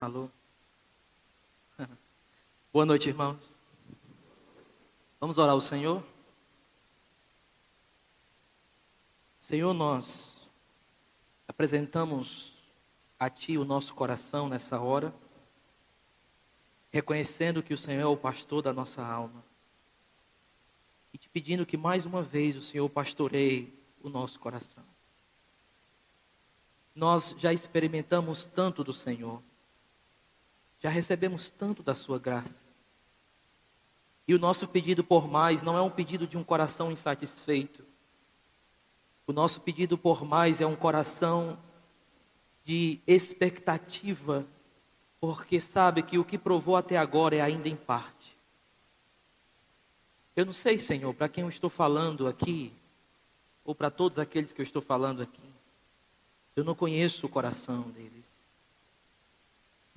[0.00, 0.30] Alô?
[2.72, 3.52] Boa noite, irmãos.
[5.18, 6.04] Vamos orar ao Senhor?
[9.40, 10.48] Senhor, nós
[11.48, 12.62] apresentamos
[13.18, 15.12] a Ti o nosso coração nessa hora,
[16.92, 19.44] reconhecendo que o Senhor é o pastor da nossa alma
[21.12, 24.84] e te pedindo que mais uma vez o Senhor pastoreie o nosso coração.
[26.94, 29.42] Nós já experimentamos tanto do Senhor,
[30.80, 32.62] já recebemos tanto da Sua graça.
[34.26, 37.84] E o nosso pedido por mais não é um pedido de um coração insatisfeito.
[39.26, 41.58] O nosso pedido por mais é um coração
[42.64, 44.46] de expectativa,
[45.20, 48.38] porque sabe que o que provou até agora é ainda em parte.
[50.36, 52.72] Eu não sei, Senhor, para quem eu estou falando aqui,
[53.64, 55.48] ou para todos aqueles que eu estou falando aqui.
[56.54, 58.17] Eu não conheço o coração deles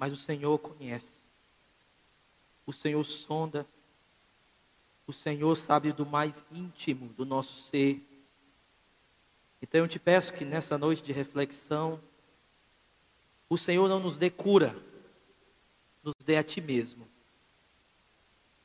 [0.02, 1.22] mas o Senhor conhece.
[2.66, 3.68] O Senhor sonda.
[5.06, 8.04] O Senhor sabe do mais íntimo do nosso ser.
[9.62, 12.02] Então eu te peço que nessa noite de reflexão,
[13.48, 14.76] o Senhor não nos dê cura,
[16.02, 17.08] nos dê a Ti mesmo,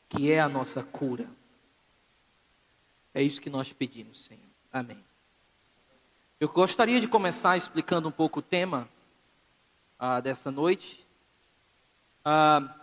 [0.08, 1.28] que é a nossa cura.
[3.12, 4.40] É isso que nós pedimos, Senhor.
[4.72, 5.04] Amém.
[6.40, 8.88] Eu gostaria de começar explicando um pouco o tema
[9.98, 11.05] ah, dessa noite
[12.28, 12.74] a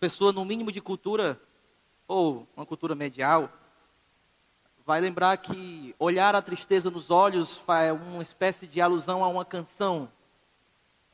[0.00, 1.40] pessoa no mínimo de cultura,
[2.08, 3.48] ou uma cultura medial,
[4.84, 9.44] vai lembrar que olhar a tristeza nos olhos é uma espécie de alusão a uma
[9.44, 10.10] canção,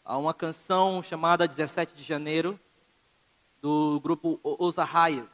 [0.02, 2.58] a uma canção chamada 17 de Janeiro,
[3.60, 5.28] do grupo Os Arraias.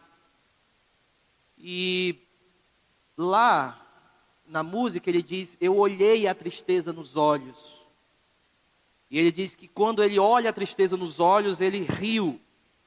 [1.57, 2.27] E
[3.17, 3.87] lá,
[4.45, 7.82] na música, ele diz: Eu olhei a tristeza nos olhos.
[9.13, 12.41] E ele diz que quando ele olha a tristeza nos olhos, ele riu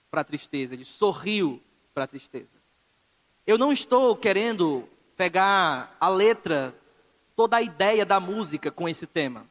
[0.09, 1.61] para a tristeza, ele sorriu
[1.93, 2.55] para a tristeza.
[3.45, 6.75] Eu não estou querendo pegar a letra,
[7.35, 9.45] toda a ideia da música com esse tema.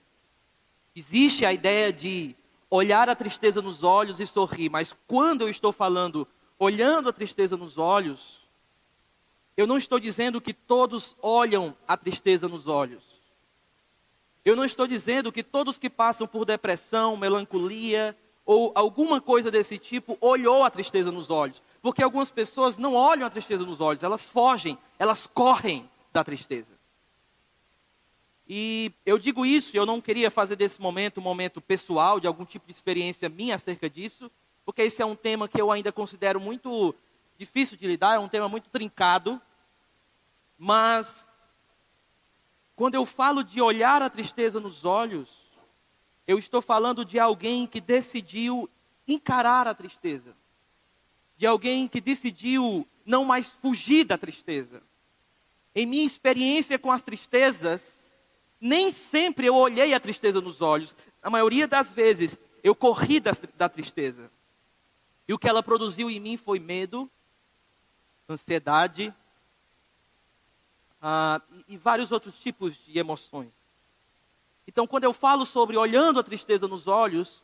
[0.96, 2.34] Existe a ideia de
[2.68, 6.26] olhar a tristeza nos olhos e sorrir, mas quando eu estou falando
[6.58, 8.42] olhando a tristeza nos olhos,
[9.56, 13.13] eu não estou dizendo que todos olham a tristeza nos olhos.
[14.44, 19.78] Eu não estou dizendo que todos que passam por depressão, melancolia ou alguma coisa desse
[19.78, 21.62] tipo olhou a tristeza nos olhos.
[21.80, 26.72] Porque algumas pessoas não olham a tristeza nos olhos, elas fogem, elas correm da tristeza.
[28.46, 32.44] E eu digo isso, eu não queria fazer desse momento um momento pessoal, de algum
[32.44, 34.30] tipo de experiência minha acerca disso,
[34.66, 36.94] porque esse é um tema que eu ainda considero muito
[37.38, 39.40] difícil de lidar, é um tema muito trincado,
[40.58, 41.26] mas
[42.76, 45.44] quando eu falo de olhar a tristeza nos olhos,
[46.26, 48.68] eu estou falando de alguém que decidiu
[49.06, 50.34] encarar a tristeza,
[51.36, 54.82] de alguém que decidiu não mais fugir da tristeza.
[55.74, 58.10] Em minha experiência com as tristezas,
[58.60, 63.32] nem sempre eu olhei a tristeza nos olhos, a maioria das vezes eu corri da,
[63.56, 64.30] da tristeza.
[65.28, 67.10] E o que ela produziu em mim foi medo,
[68.28, 69.14] ansiedade,
[71.06, 71.38] ah,
[71.68, 73.52] e, e vários outros tipos de emoções.
[74.66, 77.42] Então, quando eu falo sobre olhando a tristeza nos olhos,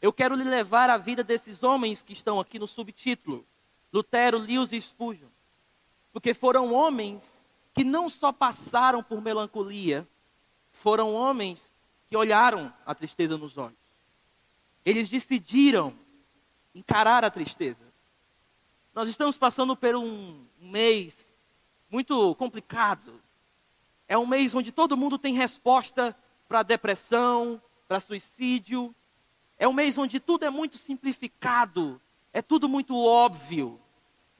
[0.00, 3.44] eu quero lhe levar a vida desses homens que estão aqui no subtítulo:
[3.92, 5.28] Lutero, Lewis e Spurgeon.
[6.10, 10.08] Porque foram homens que não só passaram por melancolia,
[10.72, 11.70] foram homens
[12.08, 13.76] que olharam a tristeza nos olhos.
[14.86, 15.92] Eles decidiram
[16.74, 17.84] encarar a tristeza.
[18.94, 21.28] Nós estamos passando por um mês
[21.92, 23.20] muito complicado.
[24.08, 26.16] É um mês onde todo mundo tem resposta
[26.48, 28.94] para depressão, para suicídio.
[29.58, 32.00] É um mês onde tudo é muito simplificado,
[32.32, 33.78] é tudo muito óbvio.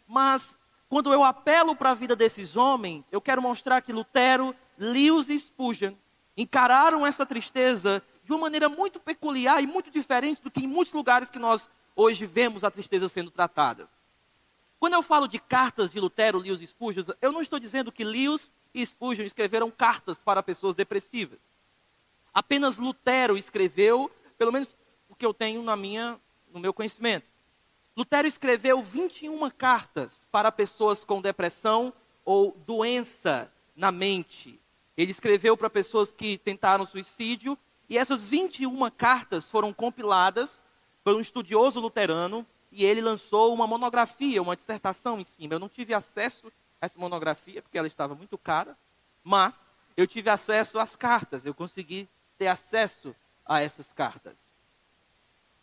[0.08, 0.58] Mas
[0.88, 5.38] quando eu apelo para a vida desses homens, eu quero mostrar que Lutero, Lewis e
[5.38, 5.92] Spurgeon
[6.34, 10.94] encararam essa tristeza de uma maneira muito peculiar e muito diferente do que em muitos
[10.94, 13.88] lugares que nós hoje vemos a tristeza sendo tratada.
[14.82, 18.02] Quando eu falo de cartas de Lutero, Lewis e Spurgeon, eu não estou dizendo que
[18.02, 21.38] Lewis e Spurgeon escreveram cartas para pessoas depressivas.
[22.34, 24.76] Apenas Lutero escreveu, pelo menos
[25.08, 26.18] o que eu tenho na minha,
[26.52, 27.30] no meu conhecimento.
[27.96, 31.92] Lutero escreveu 21 cartas para pessoas com depressão
[32.24, 34.60] ou doença na mente.
[34.96, 37.56] Ele escreveu para pessoas que tentaram suicídio,
[37.88, 40.66] e essas 21 cartas foram compiladas
[41.04, 45.54] por um estudioso luterano e ele lançou uma monografia, uma dissertação em cima.
[45.54, 48.76] Eu não tive acesso a essa monografia, porque ela estava muito cara,
[49.22, 49.60] mas
[49.96, 52.08] eu tive acesso às cartas, eu consegui
[52.38, 53.14] ter acesso
[53.44, 54.42] a essas cartas.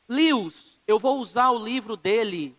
[0.07, 2.55] Lewis, eu vou usar o livro dele,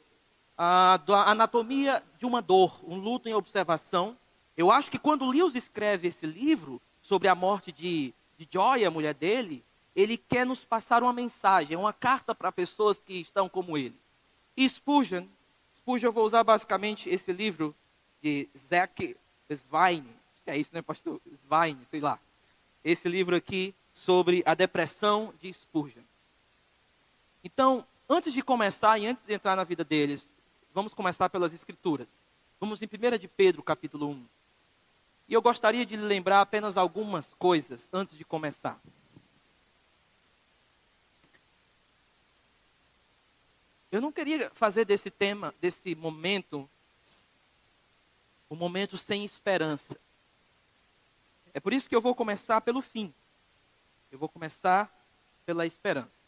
[0.58, 4.16] a da Anatomia de uma Dor, um luto em observação.
[4.56, 8.90] Eu acho que quando Lewis escreve esse livro sobre a morte de, de Joy, a
[8.90, 9.64] mulher dele,
[9.94, 13.98] ele quer nos passar uma mensagem, uma carta para pessoas que estão como ele.
[14.56, 15.26] E Spurgeon,
[15.76, 17.74] Spurgeon eu vou usar basicamente esse livro
[18.22, 19.16] de Zack
[19.48, 20.04] Svein,
[20.50, 21.20] é isso, né, pastor?
[21.44, 22.18] Svein, sei lá.
[22.84, 26.02] Esse livro aqui sobre a depressão de Spurgeon.
[27.44, 30.36] Então, antes de começar e antes de entrar na vida deles,
[30.74, 32.08] vamos começar pelas escrituras.
[32.58, 34.26] Vamos em 1 de Pedro, capítulo 1.
[35.28, 38.80] E eu gostaria de lembrar apenas algumas coisas antes de começar.
[43.90, 46.70] Eu não queria fazer desse tema, desse momento,
[48.48, 49.98] um momento sem esperança.
[51.52, 53.12] É por isso que eu vou começar pelo fim.
[54.12, 54.92] Eu vou começar
[55.44, 56.20] pela esperança.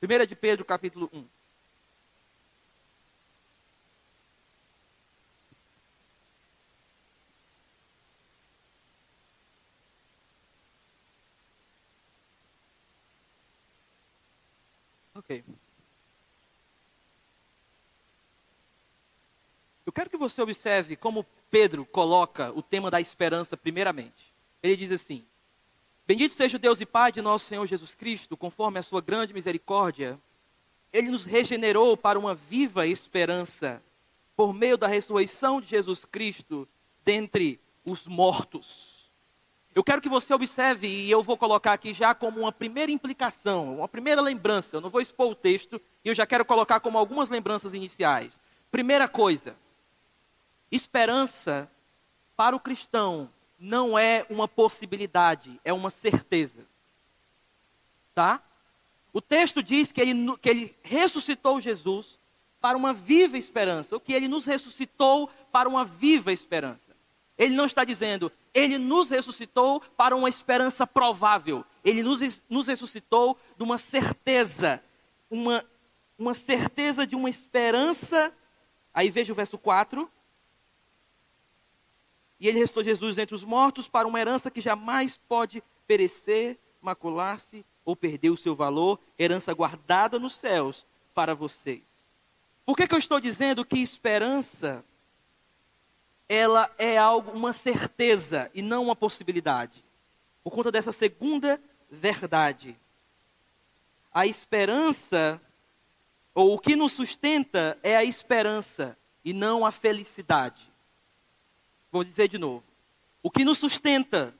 [0.00, 1.26] 1 de Pedro, capítulo 1.
[15.16, 15.42] Ok.
[15.48, 15.56] Eu
[19.96, 24.32] quero que você observe como Pedro coloca o tema da esperança primeiramente.
[24.62, 25.24] Ele diz assim:
[26.06, 29.34] Bendito seja o Deus e Pai de nosso Senhor Jesus Cristo, conforme a sua grande
[29.34, 30.20] misericórdia,
[30.92, 33.82] ele nos regenerou para uma viva esperança
[34.36, 36.68] por meio da ressurreição de Jesus Cristo
[37.04, 38.96] dentre os mortos
[39.76, 43.76] eu quero que você observe, e eu vou colocar aqui já como uma primeira implicação,
[43.76, 44.74] uma primeira lembrança.
[44.74, 48.40] Eu não vou expor o texto, e eu já quero colocar como algumas lembranças iniciais.
[48.70, 49.54] Primeira coisa,
[50.70, 51.70] esperança
[52.36, 56.66] para o cristão não é uma possibilidade, é uma certeza.
[58.14, 58.42] Tá?
[59.12, 62.18] O texto diz que ele, que ele ressuscitou Jesus
[62.60, 66.94] para uma viva esperança, o que ele nos ressuscitou para uma viva esperança.
[67.38, 71.64] Ele não está dizendo, ele nos ressuscitou para uma esperança provável.
[71.84, 74.82] Ele nos, nos ressuscitou de uma certeza,
[75.30, 75.64] uma,
[76.18, 78.32] uma certeza de uma esperança.
[78.94, 80.10] Aí veja o verso 4.
[82.38, 87.64] E ele restou Jesus entre os mortos para uma herança que jamais pode perecer, macular-se
[87.84, 91.84] ou perder o seu valor, herança guardada nos céus para vocês.
[92.64, 94.84] Por que, que eu estou dizendo que esperança
[96.28, 99.84] ela é algo, uma certeza e não uma possibilidade.
[100.42, 101.60] Por conta dessa segunda
[101.90, 102.76] verdade.
[104.12, 105.40] A esperança,
[106.34, 110.72] ou o que nos sustenta, é a esperança e não a felicidade.
[111.96, 112.62] Vou dizer de novo.
[113.22, 114.34] O que nos sustenta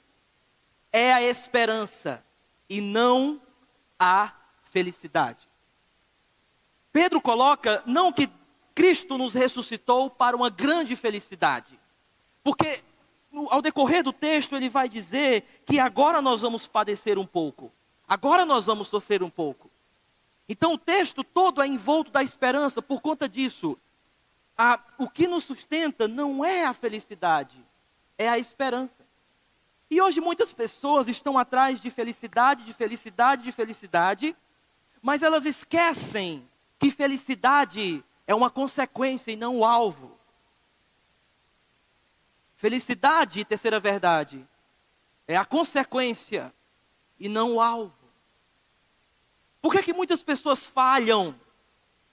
[0.92, 2.22] é a esperança
[2.68, 3.40] e não
[3.98, 4.30] a
[4.60, 5.48] felicidade.
[6.92, 8.28] Pedro coloca não que
[8.74, 11.80] Cristo nos ressuscitou para uma grande felicidade.
[12.44, 12.84] Porque
[13.48, 17.72] ao decorrer do texto ele vai dizer que agora nós vamos padecer um pouco.
[18.06, 19.70] Agora nós vamos sofrer um pouco.
[20.46, 23.78] Então o texto todo é envolto da esperança por conta disso.
[24.56, 27.62] A, o que nos sustenta não é a felicidade,
[28.16, 29.04] é a esperança.
[29.90, 34.36] E hoje muitas pessoas estão atrás de felicidade, de felicidade, de felicidade,
[35.02, 40.18] mas elas esquecem que felicidade é uma consequência e não o alvo.
[42.56, 44.46] Felicidade, terceira verdade,
[45.28, 46.52] é a consequência
[47.18, 47.94] e não o alvo.
[49.60, 51.38] Por que, que muitas pessoas falham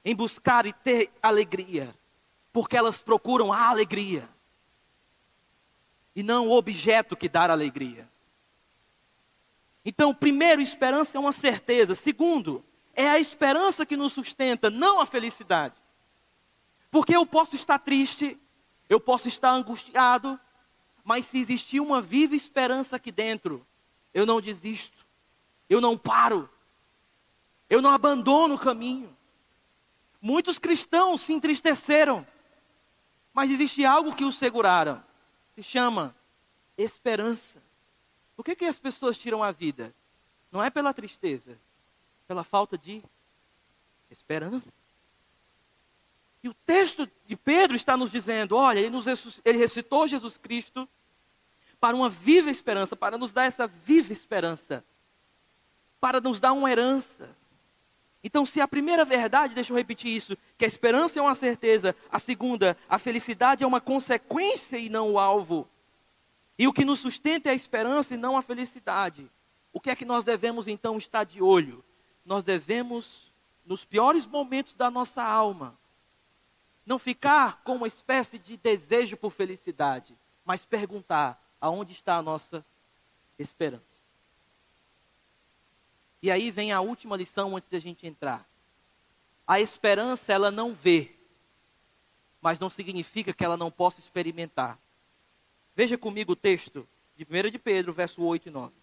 [0.04, 1.96] em buscar e ter alegria?
[2.54, 4.30] Porque elas procuram a alegria
[6.16, 8.08] e não o objeto que dá alegria.
[9.84, 11.96] Então, primeiro, esperança é uma certeza.
[11.96, 15.76] Segundo, é a esperança que nos sustenta, não a felicidade.
[16.90, 18.38] Porque eu posso estar triste,
[18.88, 20.40] eu posso estar angustiado,
[21.04, 23.66] mas se existir uma viva esperança aqui dentro,
[24.14, 25.06] eu não desisto,
[25.70, 26.48] eu não paro,
[27.70, 29.16] eu não abandono o caminho.
[30.22, 32.26] Muitos cristãos se entristeceram,
[33.34, 35.04] mas existe algo que os seguraram,
[35.56, 36.16] se chama
[36.78, 37.62] esperança.
[38.36, 39.94] Por que, que as pessoas tiram a vida?
[40.52, 41.58] Não é pela tristeza,
[42.28, 43.04] pela falta de
[44.10, 44.74] esperança.
[46.44, 49.08] E o texto de Pedro está nos dizendo: olha, ele, nos,
[49.44, 50.88] ele recitou Jesus Cristo
[51.80, 54.86] para uma viva esperança, para nos dar essa viva esperança,
[56.00, 57.36] para nos dar uma herança.
[58.24, 61.94] Então, se a primeira verdade, deixa eu repetir isso, que a esperança é uma certeza,
[62.10, 65.68] a segunda, a felicidade é uma consequência e não o alvo.
[66.58, 69.30] E o que nos sustenta é a esperança e não a felicidade.
[69.74, 71.84] o que é que nós devemos então estar de olho?
[72.24, 73.34] Nós devemos,
[73.66, 75.78] nos piores momentos da nossa alma,
[76.86, 80.16] não ficar com uma espécie de desejo por felicidade,
[80.46, 82.64] mas perguntar aonde está a nossa
[83.40, 83.93] esperança.
[86.24, 88.48] E aí vem a última lição antes de a gente entrar.
[89.46, 91.12] A esperança ela não vê,
[92.42, 94.80] mas não significa que ela não possa experimentar.
[95.76, 96.88] Veja comigo o texto
[97.18, 98.74] de 1 de Pedro, verso 8 e 9.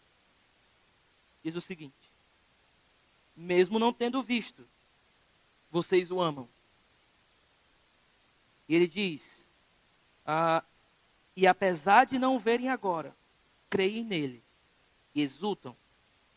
[1.42, 1.94] Diz o seguinte:
[3.34, 4.68] Mesmo não tendo visto,
[5.70, 6.46] vocês o amam.
[8.68, 9.48] E ele diz:
[10.26, 10.62] ah,
[11.34, 13.16] E apesar de não verem agora,
[13.70, 14.42] creem nele
[15.14, 15.74] e exultam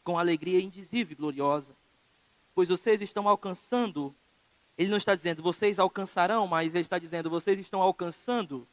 [0.04, 1.72] com alegria indizível e gloriosa,
[2.54, 4.14] pois vocês estão alcançando.
[4.78, 8.68] Ele não está dizendo vocês alcançarão, mas ele está dizendo vocês estão alcançando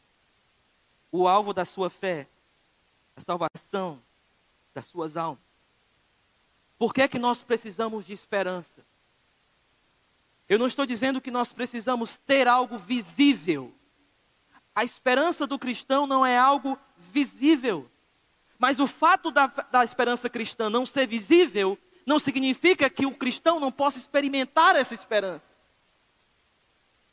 [1.12, 2.26] o alvo da sua fé,
[3.16, 4.00] a salvação
[4.74, 5.42] das suas almas.
[6.78, 8.82] Por que é que nós precisamos de esperança?
[10.48, 13.72] Eu não estou dizendo que nós precisamos ter algo visível.
[14.74, 17.88] A esperança do cristão não é algo visível.
[18.60, 23.58] Mas o fato da, da esperança cristã não ser visível não significa que o cristão
[23.58, 25.54] não possa experimentar essa esperança.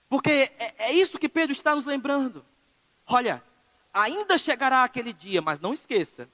[0.09, 2.45] Porque é, é isso que Pedro está nos lembrando.
[3.07, 3.41] Olha,
[3.93, 6.29] ainda chegará aquele dia, mas não esqueça,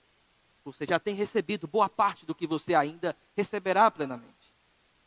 [0.65, 4.33] você já tem recebido boa parte do que você ainda receberá plenamente.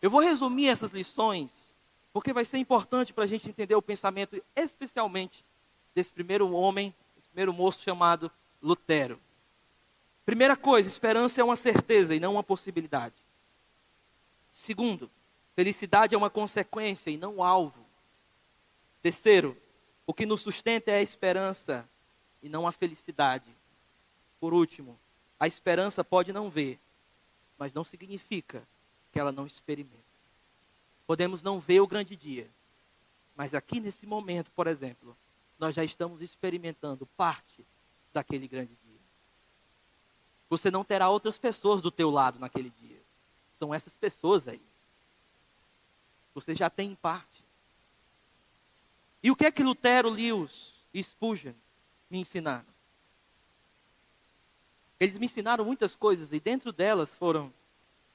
[0.00, 1.76] Eu vou resumir essas lições,
[2.12, 5.44] porque vai ser importante para a gente entender o pensamento, especialmente
[5.92, 8.30] desse primeiro homem, esse primeiro moço chamado
[8.62, 9.18] Lutero.
[10.26, 13.14] Primeira coisa, esperança é uma certeza e não uma possibilidade.
[14.50, 15.08] Segundo,
[15.54, 17.86] felicidade é uma consequência e não um alvo.
[19.00, 19.56] Terceiro,
[20.04, 21.88] o que nos sustenta é a esperança
[22.42, 23.48] e não a felicidade.
[24.40, 24.98] Por último,
[25.38, 26.80] a esperança pode não ver,
[27.56, 28.66] mas não significa
[29.12, 29.94] que ela não experimenta.
[31.06, 32.50] Podemos não ver o grande dia,
[33.36, 35.16] mas aqui nesse momento, por exemplo,
[35.56, 37.64] nós já estamos experimentando parte
[38.12, 38.85] daquele grande dia.
[40.48, 43.00] Você não terá outras pessoas do teu lado naquele dia.
[43.52, 44.60] São essas pessoas aí.
[46.34, 47.44] Você já tem parte.
[49.22, 51.54] E o que é que Lutero, Lewis e Spurgeon
[52.08, 52.76] me ensinaram?
[55.00, 57.52] Eles me ensinaram muitas coisas e dentro delas foram: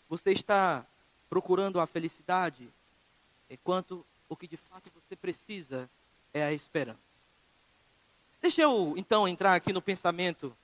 [0.07, 0.85] você está
[1.29, 2.69] procurando a felicidade,
[3.49, 5.89] enquanto o que de fato você precisa
[6.33, 6.99] é a esperança.
[8.41, 10.55] Deixa eu então entrar aqui no pensamento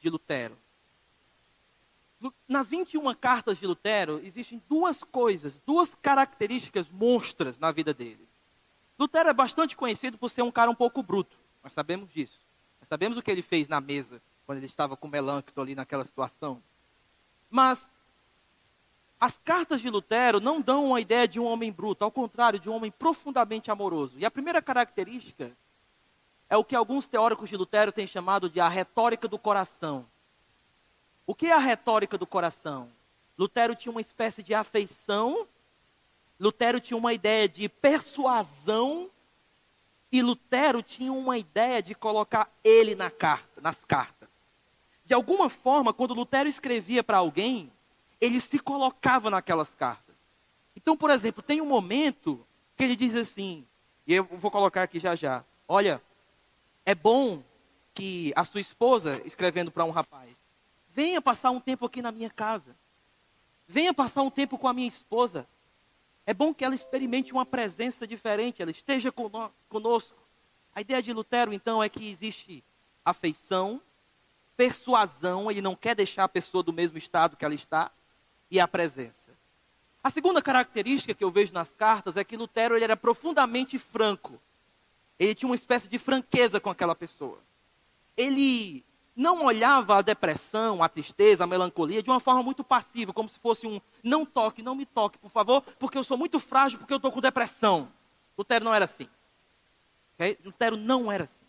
[0.00, 0.56] de Lutero
[2.46, 8.28] nas 21 cartas de Lutero, existem duas coisas, duas características monstras na vida dele.
[8.98, 12.40] Lutero é bastante conhecido por ser um cara um pouco bruto, nós sabemos disso.
[12.80, 16.04] Nós sabemos o que ele fez na mesa, quando ele estava com Melancto ali naquela
[16.04, 16.62] situação.
[17.48, 17.90] Mas
[19.20, 22.68] as cartas de Lutero não dão uma ideia de um homem bruto, ao contrário, de
[22.68, 24.18] um homem profundamente amoroso.
[24.18, 25.56] E a primeira característica
[26.50, 30.04] é o que alguns teóricos de Lutero têm chamado de a retórica do coração.
[31.26, 32.90] O que é a retórica do coração?
[33.38, 35.46] Lutero tinha uma espécie de afeição,
[36.38, 39.10] Lutero tinha uma ideia de persuasão,
[40.10, 44.28] e Lutero tinha uma ideia de colocar ele na carta, nas cartas.
[45.04, 47.72] De alguma forma, quando Lutero escrevia para alguém,
[48.20, 50.16] ele se colocava naquelas cartas.
[50.76, 52.44] Então, por exemplo, tem um momento
[52.76, 53.66] que ele diz assim,
[54.06, 56.02] e eu vou colocar aqui já já: Olha,
[56.84, 57.42] é bom
[57.94, 60.36] que a sua esposa, escrevendo para um rapaz,
[60.94, 62.76] Venha passar um tempo aqui na minha casa.
[63.66, 65.48] Venha passar um tempo com a minha esposa.
[66.26, 70.18] É bom que ela experimente uma presença diferente, ela esteja conosco.
[70.74, 72.62] A ideia de Lutero, então, é que existe
[73.04, 73.80] afeição,
[74.56, 77.90] persuasão, ele não quer deixar a pessoa do mesmo estado que ela está,
[78.50, 79.32] e a presença.
[80.04, 84.38] A segunda característica que eu vejo nas cartas é que Lutero ele era profundamente franco.
[85.18, 87.38] Ele tinha uma espécie de franqueza com aquela pessoa.
[88.16, 93.28] Ele não olhava a depressão, a tristeza, a melancolia de uma forma muito passiva, como
[93.28, 96.78] se fosse um não toque, não me toque, por favor, porque eu sou muito frágil,
[96.78, 97.88] porque eu estou com depressão.
[98.36, 99.08] Lutero não era assim.
[100.14, 100.38] Okay?
[100.44, 101.44] Lutero não era assim.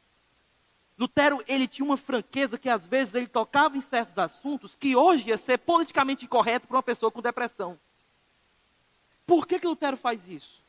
[0.97, 5.29] Lutero, ele tinha uma franqueza que às vezes ele tocava em certos assuntos que hoje
[5.29, 7.79] ia ser politicamente incorreto para uma pessoa com depressão.
[9.25, 10.61] Por que, que Lutero faz isso?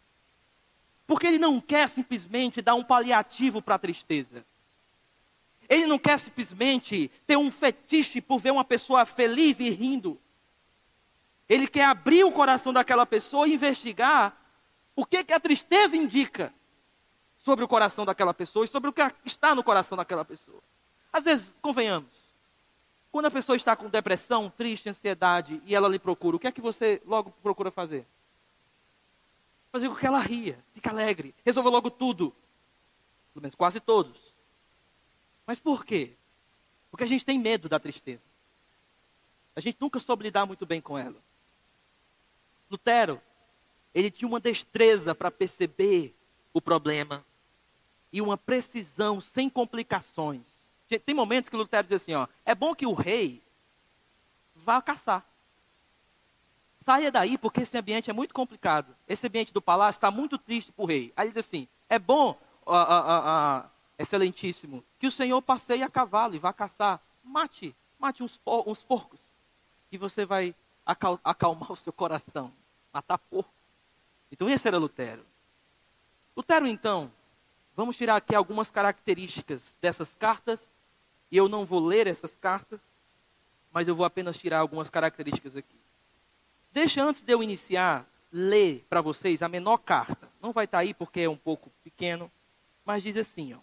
[1.07, 4.45] Porque ele não quer simplesmente dar um paliativo para a tristeza.
[5.69, 10.21] Ele não quer simplesmente ter um fetiche por ver uma pessoa feliz e rindo.
[11.49, 14.37] Ele quer abrir o coração daquela pessoa e investigar
[14.97, 16.53] o que, que a tristeza indica
[17.37, 20.63] sobre o coração daquela pessoa e sobre o que está no coração daquela pessoa.
[21.13, 22.25] Às vezes, convenhamos,
[23.13, 26.53] Quando a pessoa está com depressão, triste, ansiedade e ela lhe procura, o que é
[26.53, 28.05] que você logo procura fazer?
[29.71, 32.35] Fazer com que ela ria, fique alegre, resolva logo tudo.
[33.33, 34.34] Pelo menos quase todos.
[35.47, 36.13] Mas por quê?
[36.91, 38.25] Porque a gente tem medo da tristeza.
[39.57, 41.17] A gente nunca soube lidar muito bem com ela.
[42.71, 43.21] Lutero,
[43.95, 46.15] ele tinha uma destreza para perceber
[46.53, 47.25] o problema
[48.13, 50.47] e uma precisão sem complicações.
[51.05, 53.43] Tem momentos que Lutero diz assim, ó, é bom que o rei
[54.55, 55.27] vá caçar.
[56.81, 58.95] Saia daí porque esse ambiente é muito complicado.
[59.09, 61.13] Esse ambiente do palácio está muito triste para o rei.
[61.17, 63.65] Aí ele diz assim, é bom, ó,
[63.99, 67.01] excelentíssimo, que o senhor passeie a cavalo e vá caçar.
[67.23, 69.21] Mate, mate uns, uns porcos.
[69.91, 72.53] E você vai acalmar o seu coração.
[72.93, 73.53] Matar porco.
[74.31, 75.25] Então esse era Lutero.
[76.37, 77.11] Lutero, então,
[77.77, 80.73] vamos tirar aqui algumas características dessas cartas.
[81.31, 82.81] E eu não vou ler essas cartas,
[83.73, 85.77] mas eu vou apenas tirar algumas características aqui.
[86.73, 90.29] Deixa antes de eu iniciar, ler para vocês a menor carta.
[90.43, 92.31] Não vai estar tá aí porque é um pouco pequeno,
[92.85, 93.59] mas diz assim, ó.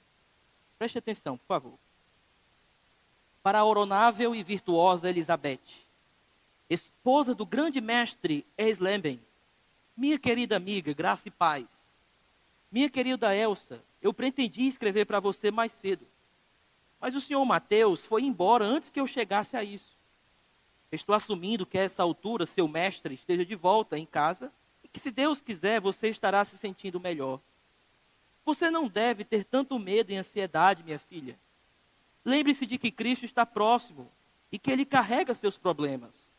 [0.82, 1.74] Preste atenção, por favor.
[3.44, 5.86] Para a oronável e virtuosa Elizabeth,
[6.68, 9.22] esposa do grande mestre Esleben,
[9.96, 11.94] minha querida amiga, graça e paz.
[12.72, 16.04] Minha querida Elsa, eu pretendi escrever para você mais cedo.
[17.00, 19.96] Mas o senhor Mateus foi embora antes que eu chegasse a isso.
[20.92, 24.52] Estou assumindo que a essa altura seu mestre esteja de volta em casa
[24.84, 27.40] e que, se Deus quiser, você estará se sentindo melhor.
[28.44, 31.38] Você não deve ter tanto medo e ansiedade, minha filha.
[32.24, 34.12] Lembre-se de que Cristo está próximo
[34.52, 36.32] e que Ele carrega seus problemas,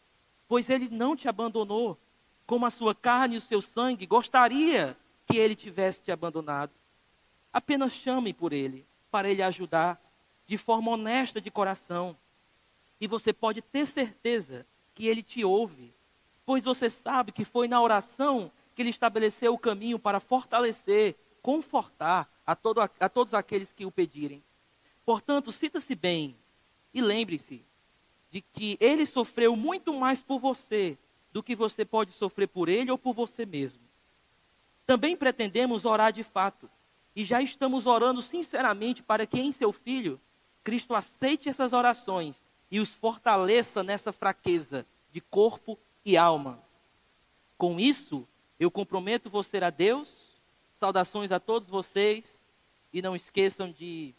[0.48, 1.98] pois Ele não te abandonou,
[2.46, 6.72] como a sua carne e o seu sangue gostaria que Ele tivesse te abandonado.
[7.52, 10.00] Apenas chame por Ele, para Ele ajudar,
[10.46, 12.16] de forma honesta de coração
[13.02, 15.92] e você pode ter certeza que ele te ouve,
[16.46, 22.30] pois você sabe que foi na oração que ele estabeleceu o caminho para fortalecer, confortar
[22.46, 24.42] a, todo, a todos aqueles que o pedirem.
[25.04, 26.36] Portanto, sinta-se bem
[26.94, 27.64] e lembre-se
[28.30, 30.96] de que ele sofreu muito mais por você
[31.32, 33.82] do que você pode sofrer por ele ou por você mesmo.
[34.86, 36.70] Também pretendemos orar de fato
[37.14, 40.20] e já estamos orando sinceramente para que em seu filho
[40.64, 46.62] Cristo aceite essas orações e os fortaleça nessa fraqueza de corpo e alma.
[47.58, 48.26] Com isso,
[48.58, 50.31] eu comprometo você a Deus.
[50.82, 52.44] Saudações a todos vocês.
[52.92, 54.12] E não esqueçam de.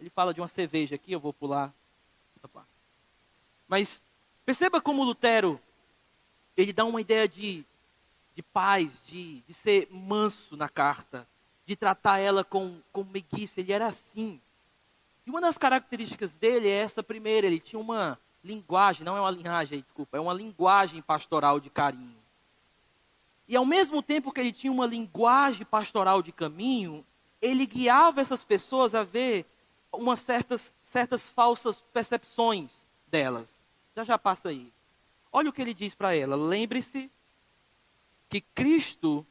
[0.00, 1.72] Ele fala de uma cerveja aqui, eu vou pular.
[3.68, 4.02] Mas
[4.44, 5.60] perceba como Lutero
[6.56, 7.64] ele dá uma ideia de,
[8.34, 11.28] de paz, de, de ser manso na carta,
[11.64, 13.60] de tratar ela com, com meiguice.
[13.60, 14.40] Ele era assim.
[15.24, 19.30] E uma das características dele é essa primeira, ele tinha uma linguagem, não é uma
[19.30, 22.23] linhagem, desculpa, é uma linguagem pastoral de carinho.
[23.46, 27.04] E ao mesmo tempo que ele tinha uma linguagem pastoral de caminho,
[27.40, 29.46] ele guiava essas pessoas a ver
[29.92, 33.62] umas certas, certas falsas percepções delas.
[33.94, 34.72] Já já passa aí.
[35.30, 36.36] Olha o que ele diz para ela.
[36.36, 37.10] Lembre-se
[38.28, 39.26] que Cristo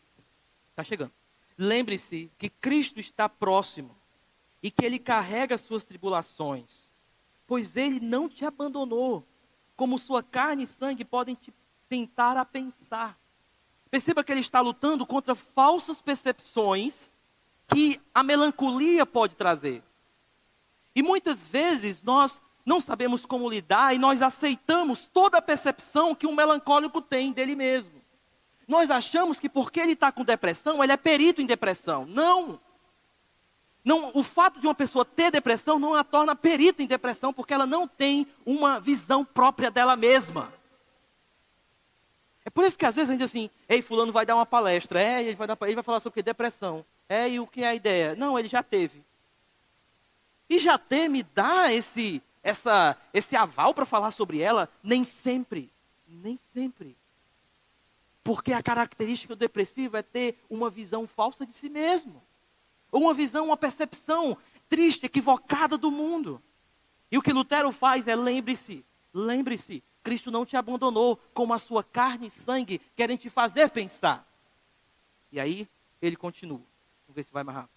[0.69, 1.12] está chegando.
[1.58, 3.95] Lembre-se que Cristo está próximo
[4.62, 6.95] e que ele carrega suas tribulações,
[7.45, 9.28] pois ele não te abandonou,
[9.76, 11.54] como sua carne e sangue podem te
[11.89, 13.19] tentar a pensar.
[13.93, 17.15] Perceba que ele está lutando contra falsas percepções
[17.67, 19.84] que a melancolia pode trazer.
[20.95, 26.25] E muitas vezes nós não sabemos como lidar e nós aceitamos toda a percepção que
[26.25, 28.01] um melancólico tem dele mesmo.
[28.67, 32.03] Nós achamos que porque ele está com depressão, ele é perito em depressão.
[32.03, 32.60] Não!
[33.86, 37.53] Não, o fato de uma pessoa ter depressão não a torna perita em depressão, porque
[37.53, 40.51] ela não tem uma visão própria dela mesma.
[42.45, 44.45] É por isso que às vezes a gente diz assim, ei, fulano vai dar uma
[44.45, 46.23] palestra, é, ele vai, dar, ele vai falar sobre o que?
[46.23, 46.86] Depressão.
[47.08, 48.15] É, e o que é a ideia?
[48.15, 49.03] Não, ele já teve.
[50.49, 54.69] E já ter me dá esse, essa, esse aval para falar sobre ela?
[54.84, 55.71] Nem sempre.
[56.08, 56.97] Nem sempre.
[58.23, 62.21] Porque a característica do depressivo é ter uma visão falsa de si mesmo
[62.93, 64.38] ou uma visão, uma percepção
[64.69, 66.39] triste, equivocada do mundo.
[67.12, 71.84] E o que Lutero faz é lembre-se, lembre-se, Cristo não te abandonou como a sua
[71.84, 74.28] carne e sangue querem te fazer pensar.
[75.32, 75.68] E aí
[76.02, 76.62] ele continua.
[77.08, 77.74] Vamos ver se vai mais rápido.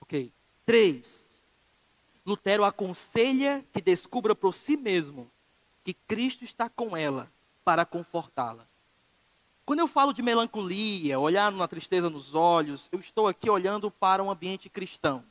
[0.00, 0.32] Ok.
[0.64, 1.42] Três.
[2.24, 5.30] Lutero aconselha que descubra por si mesmo
[5.84, 7.30] que Cristo está com ela
[7.62, 8.66] para confortá-la.
[9.66, 14.22] Quando eu falo de melancolia, olhar na tristeza nos olhos, eu estou aqui olhando para
[14.22, 15.24] um ambiente cristão,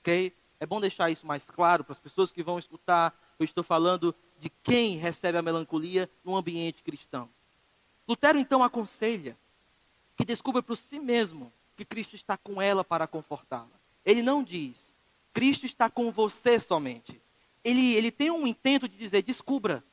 [0.00, 0.32] ok?
[0.58, 4.14] É bom deixar isso mais claro para as pessoas que vão escutar eu estou falando
[4.38, 7.28] de quem recebe a melancolia no ambiente cristão.
[8.06, 9.36] Lutero então aconselha
[10.16, 13.68] que descubra por si mesmo que Cristo está com ela para confortá-la.
[14.04, 14.96] Ele não diz,
[15.32, 17.20] Cristo está com você somente.
[17.62, 19.84] Ele, ele tem um intento de dizer, descubra,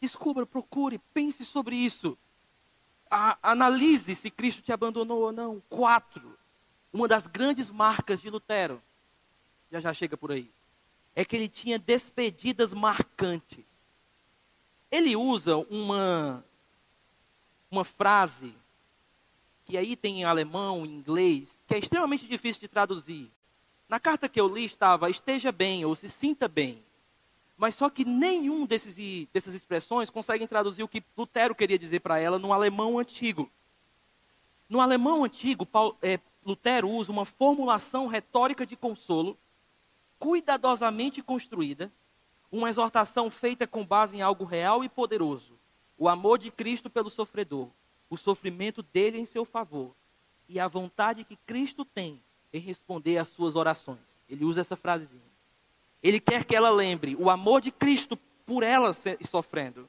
[0.00, 2.18] descubra, procure, pense sobre isso.
[3.10, 5.62] A, analise se Cristo te abandonou ou não.
[5.70, 6.36] Quatro,
[6.92, 8.82] uma das grandes marcas de Lutero,
[9.70, 10.50] já já chega por aí,
[11.14, 13.64] é que ele tinha despedidas marcantes.
[14.90, 16.44] Ele usa uma,
[17.70, 18.54] uma frase
[19.64, 23.30] que aí tem em alemão, em inglês, que é extremamente difícil de traduzir.
[23.88, 26.82] Na carta que eu li estava esteja bem ou se sinta bem.
[27.56, 28.96] Mas só que nenhum desses,
[29.32, 33.50] dessas expressões conseguem traduzir o que Lutero queria dizer para ela no alemão antigo.
[34.68, 39.36] No alemão antigo, Paulo, é, Lutero usa uma formulação retórica de consolo,
[40.20, 41.90] cuidadosamente construída,
[42.52, 45.58] uma exortação feita com base em algo real e poderoso,
[45.96, 47.68] o amor de Cristo pelo sofredor,
[48.08, 49.92] o sofrimento dele em seu favor
[50.48, 52.20] e a vontade que Cristo tem
[52.52, 54.20] em responder às suas orações.
[54.28, 55.22] Ele usa essa frasezinha.
[56.02, 59.88] Ele quer que ela lembre o amor de Cristo por ela sofrendo.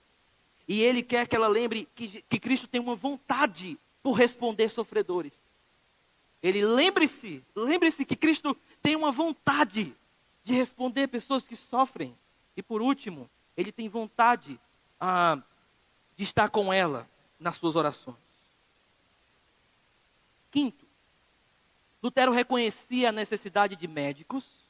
[0.67, 5.41] E ele quer que ela lembre que, que Cristo tem uma vontade por responder sofredores.
[6.43, 9.95] Ele lembre-se, lembre-se que Cristo tem uma vontade
[10.43, 12.17] de responder pessoas que sofrem.
[12.55, 14.59] E por último, ele tem vontade
[14.99, 15.41] ah,
[16.15, 18.17] de estar com ela nas suas orações.
[20.51, 20.85] Quinto,
[22.03, 24.67] Lutero reconhecia a necessidade de médicos,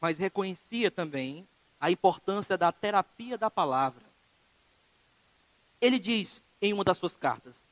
[0.00, 1.46] mas reconhecia também
[1.80, 4.04] a importância da terapia da palavra.
[5.80, 7.67] Ele diz em uma das suas cartas: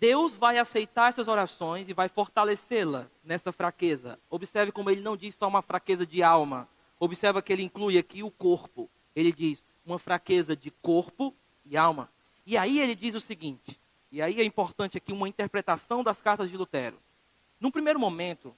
[0.00, 4.18] Deus vai aceitar essas orações e vai fortalecê-la nessa fraqueza.
[4.30, 6.66] Observe como ele não diz só uma fraqueza de alma.
[6.98, 8.88] Observa que ele inclui aqui o corpo.
[9.14, 11.34] Ele diz uma fraqueza de corpo
[11.66, 12.10] e alma.
[12.46, 13.78] E aí ele diz o seguinte,
[14.10, 16.96] e aí é importante aqui uma interpretação das cartas de Lutero.
[17.60, 18.56] Num primeiro momento,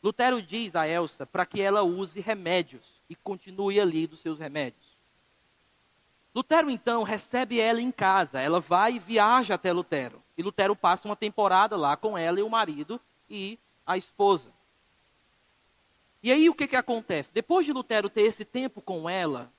[0.00, 4.96] Lutero diz a Elsa para que ela use remédios e continue ali dos seus remédios.
[6.32, 10.22] Lutero então recebe ela em casa, ela vai e viaja até Lutero.
[10.36, 14.52] E Lutero passa uma temporada lá com ela e o marido e a esposa.
[16.22, 17.32] E aí o que, que acontece?
[17.32, 19.50] Depois de Lutero ter esse tempo com ela,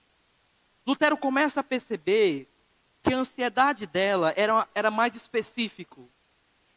[0.86, 2.48] Lutero começa a perceber
[3.02, 6.10] que a ansiedade dela era, era mais específico.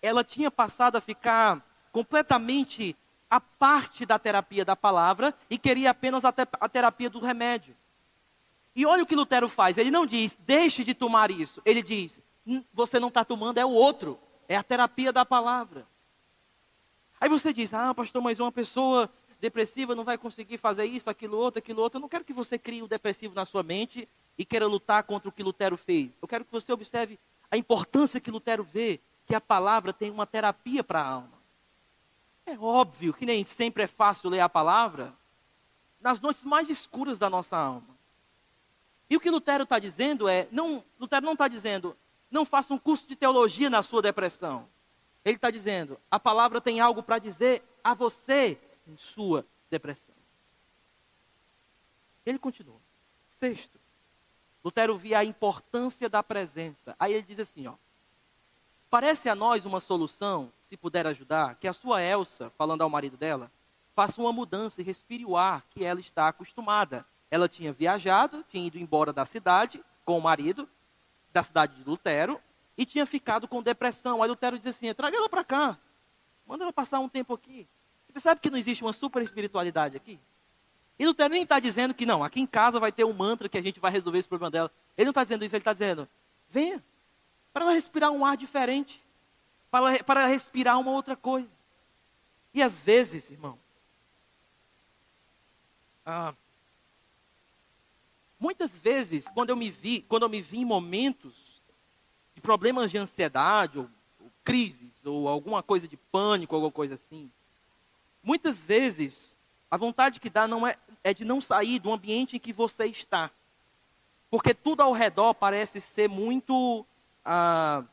[0.01, 2.97] Ela tinha passado a ficar completamente
[3.29, 7.77] a parte da terapia da palavra e queria apenas a, te, a terapia do remédio.
[8.75, 9.79] E olha o que Lutero faz.
[9.79, 11.61] Ele não diz, deixe de tomar isso.
[11.65, 12.23] Ele diz,
[12.73, 14.19] você não está tomando, é o outro.
[14.49, 15.87] É a terapia da palavra.
[17.21, 19.11] Aí você diz, ah, pastor, mas uma pessoa
[19.41, 21.99] depressiva não vai conseguir fazer isso, aquilo outro, aquilo outro.
[21.99, 25.29] Eu não quero que você crie o depressivo na sua mente e queira lutar contra
[25.29, 26.13] o que Lutero fez.
[26.21, 27.19] Eu quero que você observe
[27.51, 31.41] a importância que Lutero vê que a palavra tem uma terapia para a alma.
[32.47, 35.15] É óbvio que nem sempre é fácil ler a palavra
[36.01, 37.99] nas noites mais escuras da nossa alma.
[39.09, 41.97] E o que Lutero está dizendo é, não, Lutero não está dizendo,
[42.31, 44.69] não faça um curso de teologia na sua depressão.
[45.25, 50.15] Ele está dizendo, a palavra tem algo para dizer a você em sua depressão.
[52.25, 52.81] Ele continua.
[53.29, 53.79] Sexto,
[54.63, 56.95] Lutero via a importância da presença.
[56.99, 57.75] Aí ele diz assim, ó.
[58.89, 63.17] Parece a nós uma solução, se puder ajudar, que a sua Elsa, falando ao marido
[63.17, 63.51] dela,
[63.95, 67.07] faça uma mudança e respire o ar que ela está acostumada.
[67.31, 70.69] Ela tinha viajado, tinha ido embora da cidade com o marido,
[71.33, 72.41] da cidade de Lutero,
[72.77, 74.23] e tinha ficado com depressão.
[74.23, 75.79] Aí Lutero diz assim: traga ela para cá,
[76.47, 77.69] manda ela passar um tempo aqui.
[78.05, 80.19] Você percebe que não existe uma super espiritualidade aqui?
[80.99, 83.57] E Lutero nem está dizendo que não, aqui em casa vai ter um mantra que
[83.57, 84.71] a gente vai resolver esse problema dela.
[84.97, 86.09] Ele não está dizendo isso, ele está dizendo,
[86.49, 86.85] venha,
[87.53, 89.03] para ela respirar um ar diferente,
[89.71, 91.49] para ela, respirar uma outra coisa.
[92.53, 93.59] E às vezes, irmão,
[96.05, 96.35] ah,
[98.41, 101.63] muitas vezes, quando eu me vi, quando eu me vi em momentos
[102.35, 107.31] de problemas de ansiedade, ou, ou crises, ou alguma coisa de pânico, alguma coisa assim,
[108.23, 109.39] muitas vezes
[109.71, 112.87] a vontade que dá não é, é de não sair do ambiente em que você
[112.87, 113.31] está.
[114.31, 116.85] Porque tudo ao redor parece ser muito
[117.25, 117.85] ah,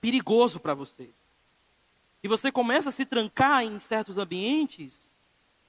[0.00, 1.10] perigoso para você.
[2.22, 5.11] E você começa a se trancar em certos ambientes,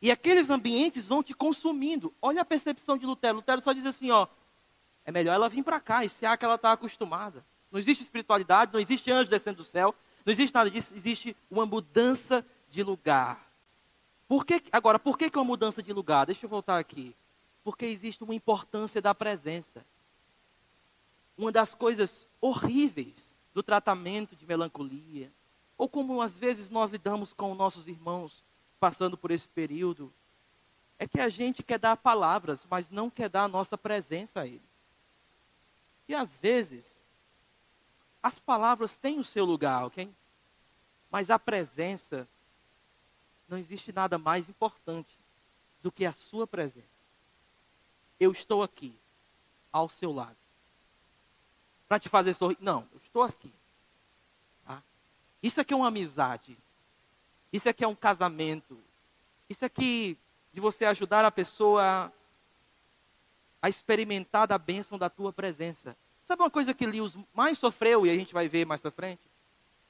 [0.03, 2.13] e aqueles ambientes vão te consumindo.
[2.21, 3.37] Olha a percepção de Lutero.
[3.37, 4.27] Lutero só diz assim: ó,
[5.05, 7.45] é melhor ela vir para cá, esse ar que ela está acostumada.
[7.71, 11.65] Não existe espiritualidade, não existe anjo descendo do céu, não existe nada disso, existe uma
[11.65, 13.49] mudança de lugar.
[14.27, 16.25] Por que, agora, por que, que uma mudança de lugar?
[16.25, 17.15] Deixa eu voltar aqui.
[17.63, 19.85] Porque existe uma importância da presença.
[21.37, 25.31] Uma das coisas horríveis do tratamento de melancolia,
[25.77, 28.43] ou como às vezes nós lidamos com nossos irmãos
[28.83, 30.13] passando por esse período,
[30.99, 34.45] é que a gente quer dar palavras, mas não quer dar a nossa presença a
[34.45, 34.61] eles.
[36.05, 37.01] E às vezes,
[38.21, 40.13] as palavras têm o seu lugar, ok?
[41.09, 42.27] Mas a presença,
[43.47, 45.17] não existe nada mais importante
[45.81, 46.85] do que a sua presença.
[48.19, 48.93] Eu estou aqui,
[49.71, 50.35] ao seu lado.
[51.87, 52.57] Para te fazer sorrir.
[52.59, 53.53] Não, eu estou aqui.
[54.65, 54.83] Tá?
[55.41, 56.57] Isso aqui é uma amizade.
[57.53, 58.79] Isso aqui é um casamento.
[59.47, 60.17] Isso aqui
[60.51, 62.11] de você ajudar a pessoa
[63.61, 65.95] a experimentar da bênção da tua presença.
[66.23, 69.21] Sabe uma coisa que Lewis mais sofreu, e a gente vai ver mais para frente?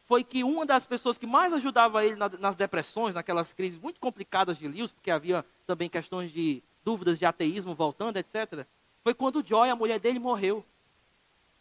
[0.05, 4.57] Foi que uma das pessoas que mais ajudava ele nas depressões, naquelas crises muito complicadas
[4.57, 8.65] de Lewis, porque havia também questões de dúvidas de ateísmo voltando, etc.,
[9.01, 10.65] foi quando Joy, a mulher dele, morreu.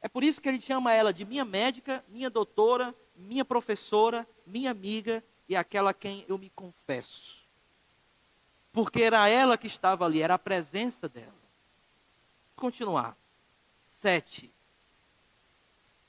[0.01, 4.71] É por isso que ele chama ela de minha médica, minha doutora, minha professora, minha
[4.71, 7.43] amiga e aquela a quem eu me confesso.
[8.73, 11.27] Porque era ela que estava ali, era a presença dela.
[11.27, 13.17] Vamos continuar.
[13.87, 14.51] Sete.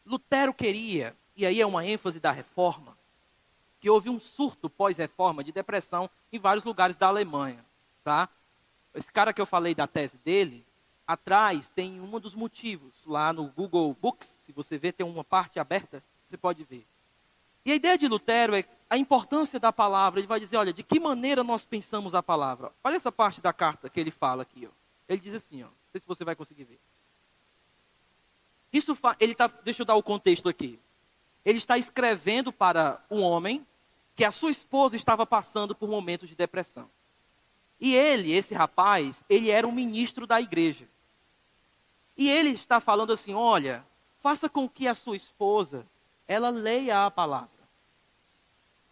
[0.06, 2.98] Lutero queria, e aí é uma ênfase da reforma,
[3.82, 7.66] que houve um surto pós-reforma de depressão em vários lugares da Alemanha.
[8.02, 8.30] Tá?
[8.94, 10.66] Esse cara que eu falei da tese dele,
[11.06, 13.06] atrás tem um dos motivos.
[13.06, 16.88] Lá no Google Books, se você ver, tem uma parte aberta, você pode ver.
[17.66, 20.20] E a ideia de Lutero é a importância da palavra.
[20.20, 22.72] Ele vai dizer, olha, de que maneira nós pensamos a palavra.
[22.84, 24.68] Olha essa parte da carta que ele fala aqui.
[24.68, 24.70] Ó.
[25.10, 26.80] Ele diz assim, ó, não sei se você vai conseguir ver.
[28.72, 30.80] Isso ele tá, deixa eu dar o contexto aqui.
[31.44, 33.66] Ele está escrevendo para um homem
[34.16, 36.88] que a sua esposa estava passando por momentos de depressão.
[37.80, 40.88] E ele, esse rapaz, ele era um ministro da igreja.
[42.16, 43.84] E ele está falando assim: olha,
[44.20, 45.86] faça com que a sua esposa
[46.28, 47.53] ela leia a palavra.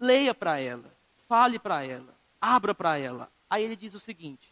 [0.01, 0.91] Leia para ela,
[1.27, 3.31] fale para ela, abra para ela.
[3.47, 4.51] Aí ele diz o seguinte: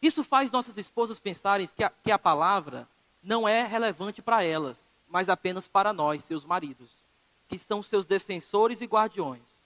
[0.00, 2.88] Isso faz nossas esposas pensarem que a, que a palavra
[3.22, 6.90] não é relevante para elas, mas apenas para nós, seus maridos,
[7.46, 9.62] que são seus defensores e guardiões.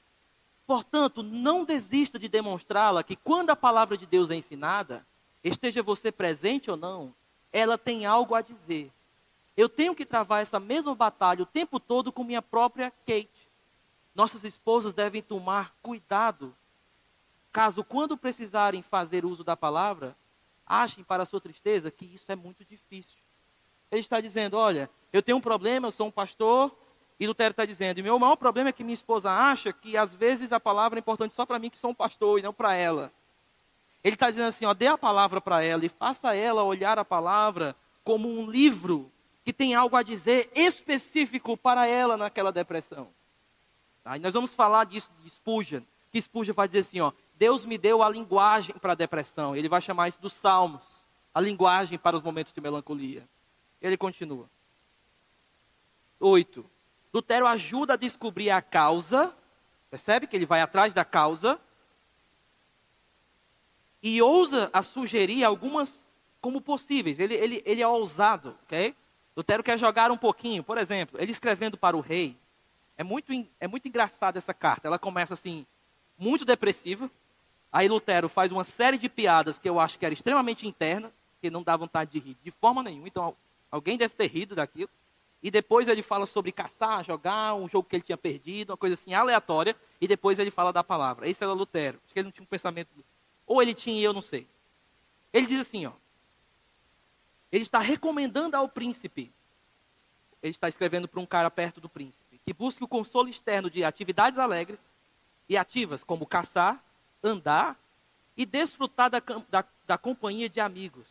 [0.67, 5.07] Portanto, não desista de demonstrá-la que quando a palavra de Deus é ensinada,
[5.45, 7.15] esteja você presente ou não,
[7.53, 8.93] ela tem algo a dizer
[9.61, 13.39] eu tenho que travar essa mesma batalha o tempo todo com minha própria Kate.
[14.14, 16.55] Nossas esposas devem tomar cuidado,
[17.53, 20.16] caso quando precisarem fazer uso da palavra,
[20.66, 23.18] achem para sua tristeza que isso é muito difícil.
[23.90, 26.75] Ele está dizendo: olha, eu tenho um problema, eu sou um pastor,
[27.18, 30.14] e Lutero está dizendo: e meu maior problema é que minha esposa acha que às
[30.14, 32.75] vezes a palavra é importante só para mim, que sou um pastor, e não para
[32.75, 33.12] ela.
[34.03, 37.05] Ele está dizendo assim: ó, dê a palavra para ela e faça ela olhar a
[37.05, 39.11] palavra como um livro
[39.44, 43.09] que tem algo a dizer específico para ela naquela depressão.
[44.03, 44.17] Tá?
[44.17, 47.79] E nós vamos falar disso de Spurgeon, que Spurgeon vai dizer assim, ó, Deus me
[47.79, 49.57] deu a linguagem para a depressão.
[49.57, 50.85] Ele vai chamar isso dos salmos,
[51.35, 53.29] a linguagem para os momentos de melancolia.
[53.81, 54.49] Ele continua.
[56.19, 56.69] Oito.
[57.13, 59.35] Lutero ajuda a descobrir a causa,
[59.91, 61.59] percebe que ele vai atrás da causa,
[64.03, 66.11] e ousa a sugerir algumas
[66.41, 67.19] como possíveis.
[67.19, 68.95] Ele, ele, ele é ousado, ok?
[69.37, 72.37] Lutero quer jogar um pouquinho, por exemplo, ele escrevendo para o rei.
[73.01, 74.87] É muito, é muito engraçada essa carta.
[74.87, 75.67] Ela começa assim,
[76.19, 77.11] muito depressiva.
[77.73, 81.11] Aí Lutero faz uma série de piadas que eu acho que era extremamente interna,
[81.41, 83.09] que não dá vontade de rir de forma nenhuma.
[83.09, 83.35] Então,
[83.71, 84.91] alguém deve ter rido daquilo.
[85.43, 88.93] E depois ele fala sobre caçar, jogar, um jogo que ele tinha perdido, uma coisa
[88.93, 89.75] assim aleatória.
[89.99, 91.27] E depois ele fala da palavra.
[91.27, 91.99] Esse era Lutero.
[92.05, 92.91] Acho que ele não tinha um pensamento.
[93.47, 94.47] Ou ele tinha, eu não sei.
[95.33, 95.93] Ele diz assim, ó.
[97.51, 99.33] Ele está recomendando ao príncipe,
[100.43, 103.85] ele está escrevendo para um cara perto do príncipe, que busque o consolo externo de
[103.85, 104.91] atividades alegres
[105.49, 106.85] e ativas, como caçar,
[107.23, 107.79] andar
[108.37, 111.07] e desfrutar da, da, da companhia de amigos.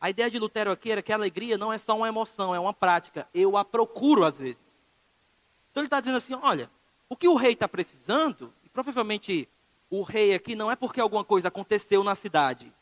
[0.00, 2.58] A ideia de Lutero aqui era que a alegria não é só uma emoção, é
[2.58, 3.28] uma prática.
[3.34, 4.64] Eu a procuro às vezes.
[5.70, 6.70] Então ele está dizendo assim: olha,
[7.10, 9.46] o que o rei está precisando, e provavelmente
[9.90, 12.72] o rei aqui não é porque alguma coisa aconteceu na cidade,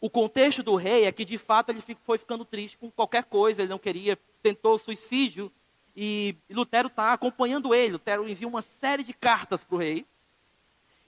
[0.00, 3.60] o contexto do rei é que, de fato, ele foi ficando triste com qualquer coisa,
[3.60, 5.52] ele não queria, tentou suicídio,
[5.96, 7.92] e Lutero está acompanhando ele.
[7.92, 10.06] Lutero envia uma série de cartas para o rei.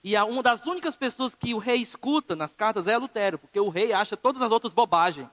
[0.03, 3.69] E uma das únicas pessoas que o rei escuta nas cartas é Lutero, porque o
[3.69, 5.29] rei acha todas as outras bobagem.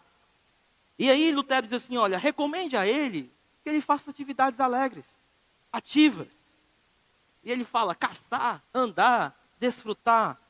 [0.99, 5.07] E aí Lutero diz assim: olha, recomende a ele que ele faça atividades alegres,
[5.73, 6.45] ativas.
[7.43, 10.41] E ele fala: caçar, andar, desfrutar.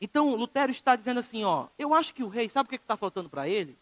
[0.00, 2.96] Então, Lutero está dizendo assim, ó, eu acho que o rei, sabe o que está
[2.96, 3.78] faltando para ele?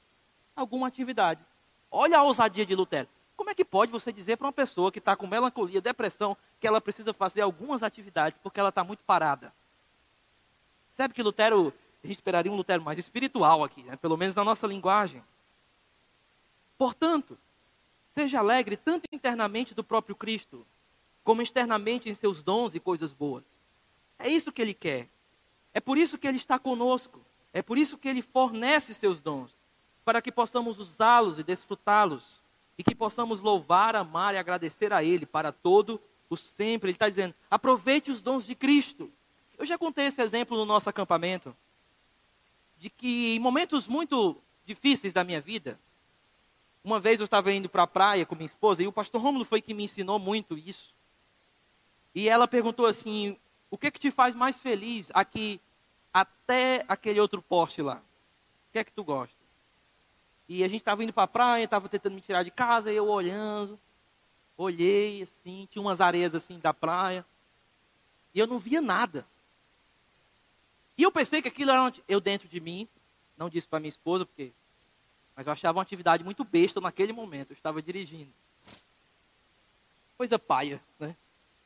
[0.54, 1.44] Alguma atividade.
[1.90, 3.08] Olha a ousadia de Lutero.
[3.36, 6.66] Como é que pode você dizer para uma pessoa que está com melancolia, depressão, que
[6.66, 9.52] ela precisa fazer algumas atividades porque ela está muito parada?
[10.90, 13.96] Sabe que Lutero, a gente esperaria um Lutero mais espiritual aqui, né?
[13.96, 15.22] pelo menos na nossa linguagem.
[16.78, 17.36] Portanto,
[18.08, 20.64] seja alegre tanto internamente do próprio Cristo,
[21.24, 23.44] como externamente em seus dons e coisas boas.
[24.18, 25.08] É isso que ele quer.
[25.72, 27.20] É por isso que ele está conosco.
[27.52, 29.56] É por isso que ele fornece seus dons,
[30.04, 32.43] para que possamos usá-los e desfrutá-los
[32.78, 36.90] e que possamos louvar, amar e agradecer a Ele para todo o sempre.
[36.90, 39.10] Ele está dizendo: aproveite os dons de Cristo.
[39.56, 41.56] Eu já contei esse exemplo no nosso acampamento,
[42.78, 45.78] de que em momentos muito difíceis da minha vida,
[46.82, 49.44] uma vez eu estava indo para a praia com minha esposa e o pastor Rômulo
[49.44, 50.92] foi que me ensinou muito isso.
[52.14, 53.36] E ela perguntou assim:
[53.70, 55.60] o que é que te faz mais feliz aqui
[56.12, 58.02] até aquele outro poste lá?
[58.68, 59.43] O que é que tu gosta?
[60.48, 63.08] E a gente estava indo para a praia, estava tentando me tirar de casa, eu
[63.08, 63.78] olhando,
[64.56, 67.24] olhei assim, tinha umas areias assim da praia,
[68.34, 69.26] e eu não via nada.
[70.96, 72.88] E eu pensei que aquilo era eu dentro de mim,
[73.36, 74.52] não disse para minha esposa, porque,
[75.34, 78.32] mas eu achava uma atividade muito besta naquele momento, eu estava dirigindo.
[80.16, 81.16] Coisa paia, né?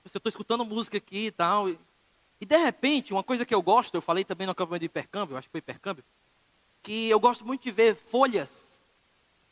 [0.04, 1.78] Eu estou escutando música aqui e tal, e,
[2.40, 5.36] e de repente, uma coisa que eu gosto, eu falei também no acampamento de hipercâmbio,
[5.36, 6.04] acho que foi hipercâmbio,
[6.82, 8.67] que eu gosto muito de ver folhas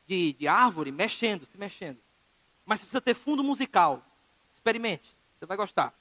[0.06, 1.98] de, de árvore mexendo, se mexendo.
[2.64, 4.02] Mas você precisa ter fundo musical.
[4.54, 5.94] Experimente, você vai gostar.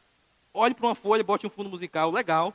[0.53, 2.53] Olhe para uma folha, bote um fundo musical legal.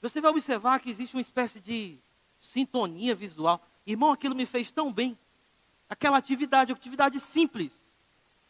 [0.00, 1.96] Você vai observar que existe uma espécie de
[2.36, 3.64] sintonia visual.
[3.86, 5.16] Irmão, aquilo me fez tão bem.
[5.88, 7.92] Aquela atividade, atividade simples.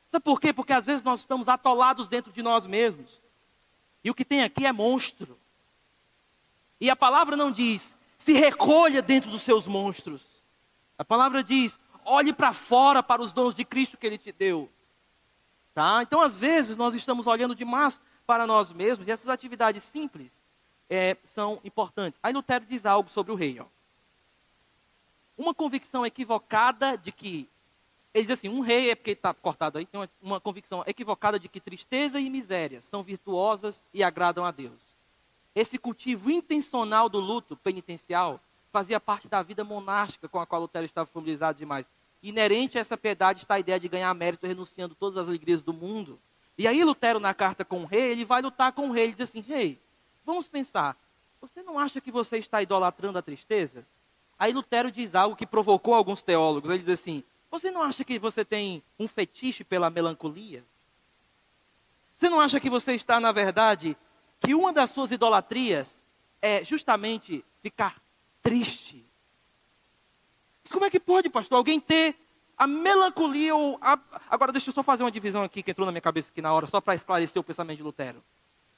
[0.09, 0.53] Sabe por quê?
[0.53, 3.21] Porque às vezes nós estamos atolados dentro de nós mesmos.
[4.03, 5.39] E o que tem aqui é monstro.
[6.81, 10.23] E a palavra não diz, se recolha dentro dos seus monstros.
[10.99, 14.71] A palavra diz, olhe para fora para os dons de Cristo que Ele te deu.
[15.75, 16.03] Tá?
[16.03, 20.43] Então, às vezes, nós estamos olhando demais para nós mesmos, e essas atividades simples
[20.89, 22.21] é, são importantes.
[22.23, 23.59] Aí Lutero diz algo sobre o rei.
[23.59, 23.65] Ó.
[25.37, 27.49] Uma convicção equivocada de que.
[28.15, 31.39] Ele diz assim: um rei, é porque está cortado aí, tem uma, uma convicção equivocada
[31.39, 34.81] de que tristeza e miséria são virtuosas e agradam a Deus.
[35.55, 38.41] Esse cultivo intencional do luto penitencial
[38.73, 41.89] fazia parte da vida monástica com a qual Lutero estava familiarizado demais.
[42.23, 45.73] Inerente a essa piedade está a ideia de ganhar mérito renunciando todas as alegrias do
[45.73, 46.19] mundo.
[46.57, 49.05] E aí Lutero, na carta com o rei, ele vai lutar com o rei.
[49.05, 49.79] Ele diz assim, rei,
[50.25, 50.97] vamos pensar,
[51.41, 53.87] você não acha que você está idolatrando a tristeza?
[54.39, 56.71] Aí Lutero diz algo que provocou alguns teólogos.
[56.71, 60.65] Ele diz assim, você não acha que você tem um fetiche pela melancolia?
[62.15, 63.97] Você não acha que você está, na verdade,
[64.41, 66.05] que uma das suas idolatrias
[66.41, 68.01] é justamente ficar
[68.43, 69.05] triste.
[70.63, 72.17] Mas como é que pode, pastor, alguém ter
[72.57, 73.99] a melancolia ou a...
[74.31, 76.53] Agora deixa eu só fazer uma divisão aqui que entrou na minha cabeça aqui na
[76.53, 78.23] hora, só para esclarecer o pensamento de Lutero.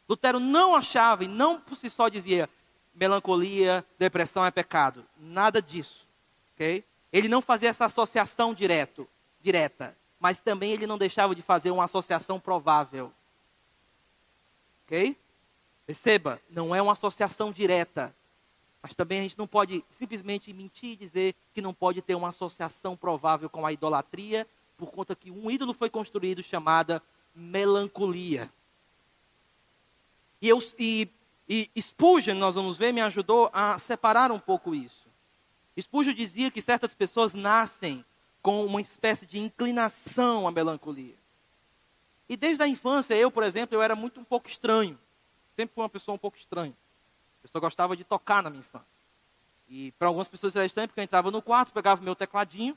[0.08, 2.48] Lutero não achava e não por si só dizia
[2.94, 5.04] melancolia, depressão é pecado.
[5.18, 6.06] Nada disso.
[6.54, 6.84] ok?
[7.12, 9.08] Ele não fazia essa associação direto,
[9.40, 13.12] direta, mas também ele não deixava de fazer uma associação provável.
[14.84, 15.16] Ok?
[15.86, 18.14] Perceba, não é uma associação direta.
[18.84, 22.28] Mas também a gente não pode simplesmente mentir e dizer que não pode ter uma
[22.28, 27.02] associação provável com a idolatria, por conta que um ídolo foi construído chamada
[27.34, 28.52] melancolia.
[30.38, 31.08] E, eu, e,
[31.48, 35.08] e Spurgeon, nós vamos ver, me ajudou a separar um pouco isso.
[35.80, 38.04] Spurgeon dizia que certas pessoas nascem
[38.42, 41.16] com uma espécie de inclinação à melancolia.
[42.28, 44.98] E desde a infância, eu, por exemplo, eu era muito um pouco estranho.
[45.56, 46.76] Sempre fui uma pessoa um pouco estranha.
[47.44, 48.88] Eu só gostava de tocar na minha infância.
[49.68, 52.76] E para algumas pessoas era estranho, porque eu entrava no quarto, pegava o meu tecladinho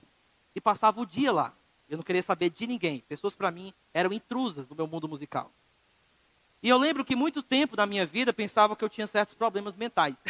[0.53, 1.53] e passava o dia lá.
[1.89, 2.99] Eu não queria saber de ninguém.
[3.08, 5.51] Pessoas para mim eram intrusas no meu mundo musical.
[6.62, 9.75] E eu lembro que muito tempo da minha vida pensava que eu tinha certos problemas
[9.75, 10.21] mentais.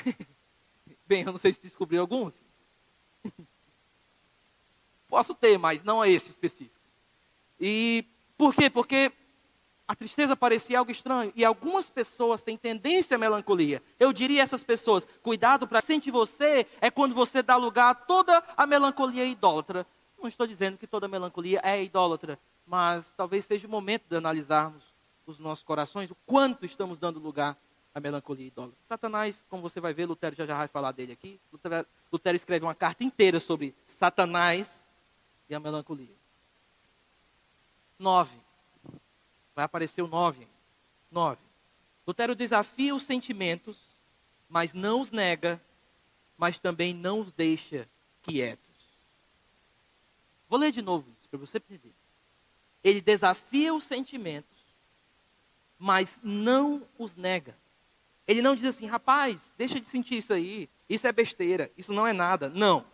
[1.07, 2.43] Bem, eu não sei se descobri alguns.
[5.07, 6.77] Posso ter, mas não é esse específico.
[7.59, 8.05] E
[8.37, 8.69] por quê?
[8.69, 9.11] Porque
[9.87, 11.31] a tristeza parecia algo estranho.
[11.35, 13.81] E algumas pessoas têm tendência à melancolia.
[13.97, 17.95] Eu diria a essas pessoas: cuidado para sentir você é quando você dá lugar a
[17.95, 19.87] toda a melancolia idólatra.
[20.19, 24.83] Não estou dizendo que toda melancolia é idólatra, mas talvez seja o momento de analisarmos
[25.25, 27.55] os nossos corações, o quanto estamos dando lugar
[27.93, 28.79] à melancolia idólatra.
[28.83, 31.39] Satanás, como você vai ver, Lutero já, já vai falar dele aqui.
[31.51, 34.85] Lutero, Lutero escreve uma carta inteira sobre Satanás
[35.47, 36.15] e a melancolia.
[37.99, 38.46] Nove
[39.57, 40.47] Vai aparecer o 9.
[41.11, 41.41] 9.
[42.05, 43.87] Lutero desafia os sentimentos
[44.49, 45.61] mas não os nega,
[46.37, 47.87] mas também não os deixa
[48.21, 48.65] quietos.
[50.49, 51.93] Vou ler de novo isso para você entender.
[52.83, 54.57] Ele desafia os sentimentos,
[55.77, 57.57] mas não os nega.
[58.25, 62.07] Ele não diz assim, rapaz, deixa de sentir isso aí, isso é besteira, isso não
[62.07, 62.49] é nada.
[62.49, 62.85] Não.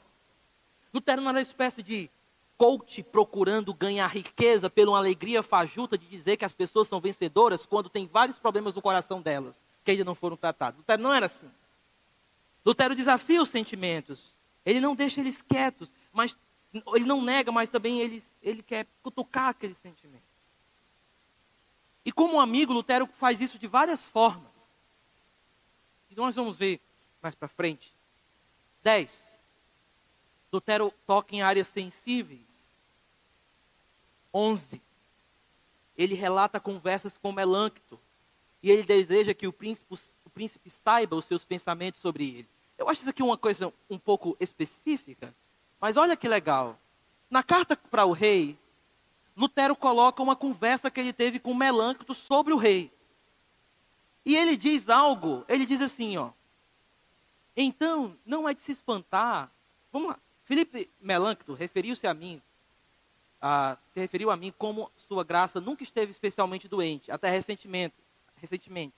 [0.94, 2.10] Lutero não era uma espécie de
[2.64, 7.66] coach procurando ganhar riqueza pela uma alegria fajuta de dizer que as pessoas são vencedoras
[7.66, 10.78] quando tem vários problemas no coração delas, que ainda não foram tratados.
[10.78, 11.52] Lutero não era assim.
[12.66, 14.34] Lutero desafia os sentimentos.
[14.66, 16.40] Ele não deixa eles quietos, mas
[16.96, 20.24] ele não nega, mas também ele, ele quer cutucar aqueles sentimentos.
[22.06, 24.72] E como amigo, Lutero faz isso de várias formas.
[26.10, 26.80] E nós vamos ver
[27.22, 27.94] mais para frente.
[28.82, 29.38] 10.
[30.54, 32.53] Lutero toca em áreas sensíveis.
[34.34, 34.82] 11.
[35.98, 38.00] Ele relata conversas com Melâncto.
[38.62, 39.94] E ele deseja que o príncipe,
[40.26, 42.50] o príncipe saiba os seus pensamentos sobre ele.
[42.78, 45.34] Eu acho isso aqui uma coisa um pouco específica,
[45.80, 46.80] mas olha que legal.
[47.30, 48.58] Na carta para o rei,
[49.36, 52.92] Lutero coloca uma conversa que ele teve com Melâncto sobre o rei.
[54.26, 56.32] E ele diz algo, ele diz assim, ó.
[57.56, 59.52] Então, não é de se espantar.
[59.92, 60.20] Vamos lá.
[60.44, 62.42] Felipe Melancto referiu-se a mim,
[63.46, 67.94] a, se referiu a mim como sua graça nunca esteve especialmente doente, até recentemente,
[68.38, 68.96] recentemente.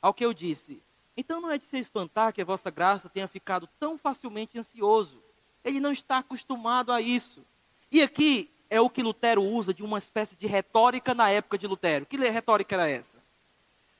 [0.00, 0.80] Ao que eu disse,
[1.16, 5.20] então não é de se espantar que a vossa graça tenha ficado tão facilmente ansioso.
[5.64, 7.44] Ele não está acostumado a isso.
[7.90, 11.66] E aqui é o que Lutero usa de uma espécie de retórica na época de
[11.66, 12.06] Lutero.
[12.06, 13.18] Que retórica era essa?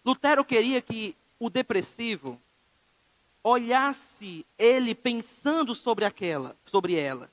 [0.04, 2.40] Lutero queria que o depressivo
[3.42, 7.28] olhasse ele pensando sobre aquela, sobre ela,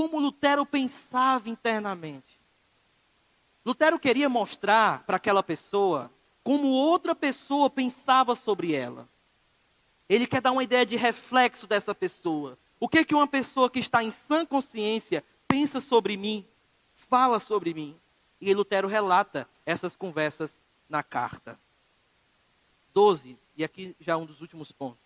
[0.00, 2.40] como Lutero pensava internamente.
[3.62, 6.10] Lutero queria mostrar para aquela pessoa
[6.42, 9.06] como outra pessoa pensava sobre ela.
[10.08, 12.58] Ele quer dar uma ideia de reflexo dessa pessoa.
[12.80, 16.46] O que que uma pessoa que está em sã consciência pensa sobre mim,
[16.94, 17.94] fala sobre mim?
[18.40, 21.60] E Lutero relata essas conversas na carta.
[22.94, 25.04] 12, e aqui já um dos últimos pontos.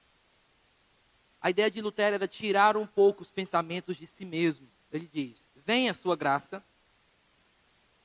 [1.43, 4.73] A ideia de Lutero era tirar um pouco os pensamentos de si mesmo.
[4.95, 6.63] Ele diz: Venha a sua graça,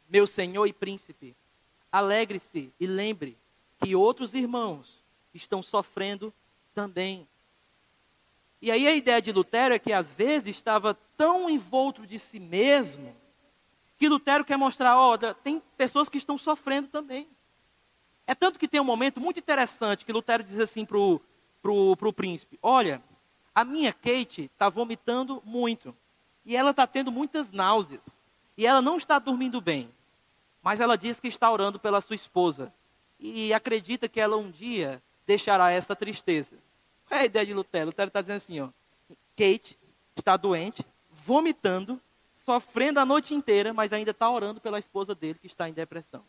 [0.09, 1.35] meu Senhor e príncipe,
[1.91, 3.37] alegre-se e lembre
[3.79, 4.99] que outros irmãos
[5.33, 6.33] estão sofrendo
[6.73, 7.27] também.
[8.61, 12.39] E aí a ideia de Lutero é que às vezes estava tão envolto de si
[12.39, 13.15] mesmo
[13.97, 17.27] que Lutero quer mostrar, ó, tem pessoas que estão sofrendo também.
[18.25, 21.21] É tanto que tem um momento muito interessante que Lutero diz assim para o
[21.61, 23.01] pro, pro príncipe: Olha,
[23.53, 25.95] a minha Kate está vomitando muito.
[26.45, 28.19] E ela está tendo muitas náuseas.
[28.57, 29.89] E ela não está dormindo bem.
[30.61, 32.73] Mas ela diz que está orando pela sua esposa.
[33.19, 36.57] E acredita que ela um dia deixará essa tristeza.
[37.07, 37.87] Qual é a ideia de Lutero?
[37.87, 38.69] Lutero está dizendo assim: ó,
[39.35, 39.77] Kate
[40.15, 41.99] está doente, vomitando,
[42.33, 46.23] sofrendo a noite inteira, mas ainda está orando pela esposa dele que está em depressão.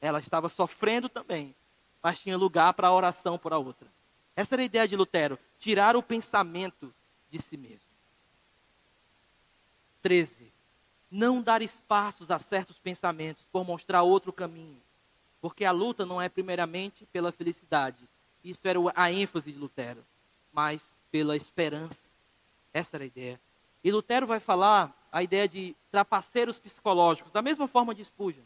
[0.00, 1.54] Ela estava sofrendo também,
[2.02, 3.88] mas tinha lugar para a oração por a outra.
[4.34, 6.94] Essa era a ideia de Lutero, tirar o pensamento
[7.30, 7.95] de si mesmo.
[10.06, 10.52] 13.
[11.10, 14.80] Não dar espaços a certos pensamentos por mostrar outro caminho.
[15.40, 18.08] Porque a luta não é primeiramente pela felicidade.
[18.44, 20.06] Isso era a ênfase de Lutero.
[20.52, 22.02] Mas pela esperança.
[22.72, 23.40] Essa era a ideia.
[23.82, 28.44] E Lutero vai falar a ideia de trapaceiros psicológicos, da mesma forma de Spurgeon.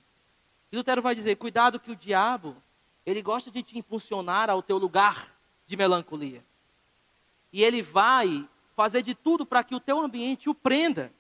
[0.73, 2.57] E Lutero vai dizer: cuidado que o diabo,
[3.05, 5.29] ele gosta de te impulsionar ao teu lugar
[5.67, 6.43] de melancolia.
[7.53, 11.13] E ele vai fazer de tudo para que o teu ambiente o prenda.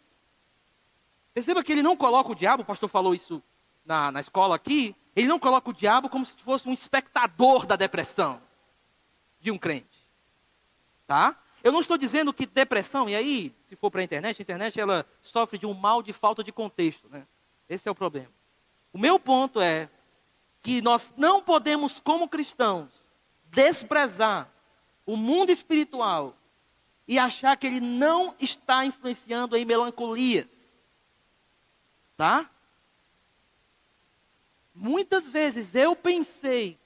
[1.33, 3.43] Perceba que ele não coloca o diabo, o pastor falou isso
[3.85, 7.77] na, na escola aqui, ele não coloca o diabo como se fosse um espectador da
[7.77, 8.41] depressão
[9.41, 9.99] de um crente.
[11.07, 11.37] Tá?
[11.63, 14.81] Eu não estou dizendo que depressão, e aí, se for para a internet, a internet
[14.81, 17.09] ela sofre de um mal de falta de contexto.
[17.09, 17.27] Né?
[17.69, 18.31] Esse é o problema.
[18.93, 19.89] O meu ponto é
[20.63, 22.91] que nós não podemos, como cristãos,
[23.45, 24.51] desprezar
[25.07, 26.37] o mundo espiritual
[27.07, 30.60] e achar que ele não está influenciando em melancolias.
[32.21, 32.51] Tá?
[34.75, 36.79] Muitas vezes eu pensei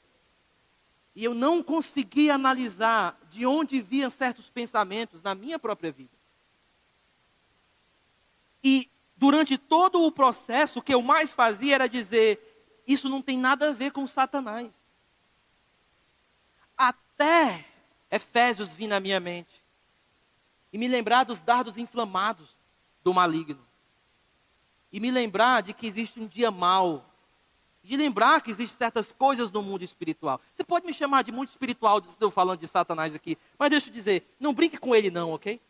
[1.12, 6.16] e eu não consegui analisar de onde vinham certos pensamentos na minha própria vida.
[8.62, 12.38] E durante todo o processo, o que eu mais fazia era dizer:
[12.86, 14.70] isso não tem nada a ver com Satanás.
[16.78, 17.66] Até
[18.08, 19.64] Efésios vir na minha mente
[20.72, 22.56] e me lembrar dos dardos inflamados
[23.02, 23.73] do maligno.
[24.94, 27.04] E me lembrar de que existe um dia mau
[27.82, 30.40] de lembrar que existem certas coisas no mundo espiritual.
[30.52, 33.92] Você pode me chamar de muito espiritual, estou falando de Satanás aqui, mas deixa eu
[33.92, 35.60] dizer, não brinque com ele não, ok?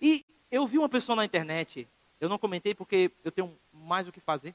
[0.00, 1.88] E eu vi uma pessoa na internet,
[2.20, 4.52] eu não comentei porque eu tenho mais o que fazer,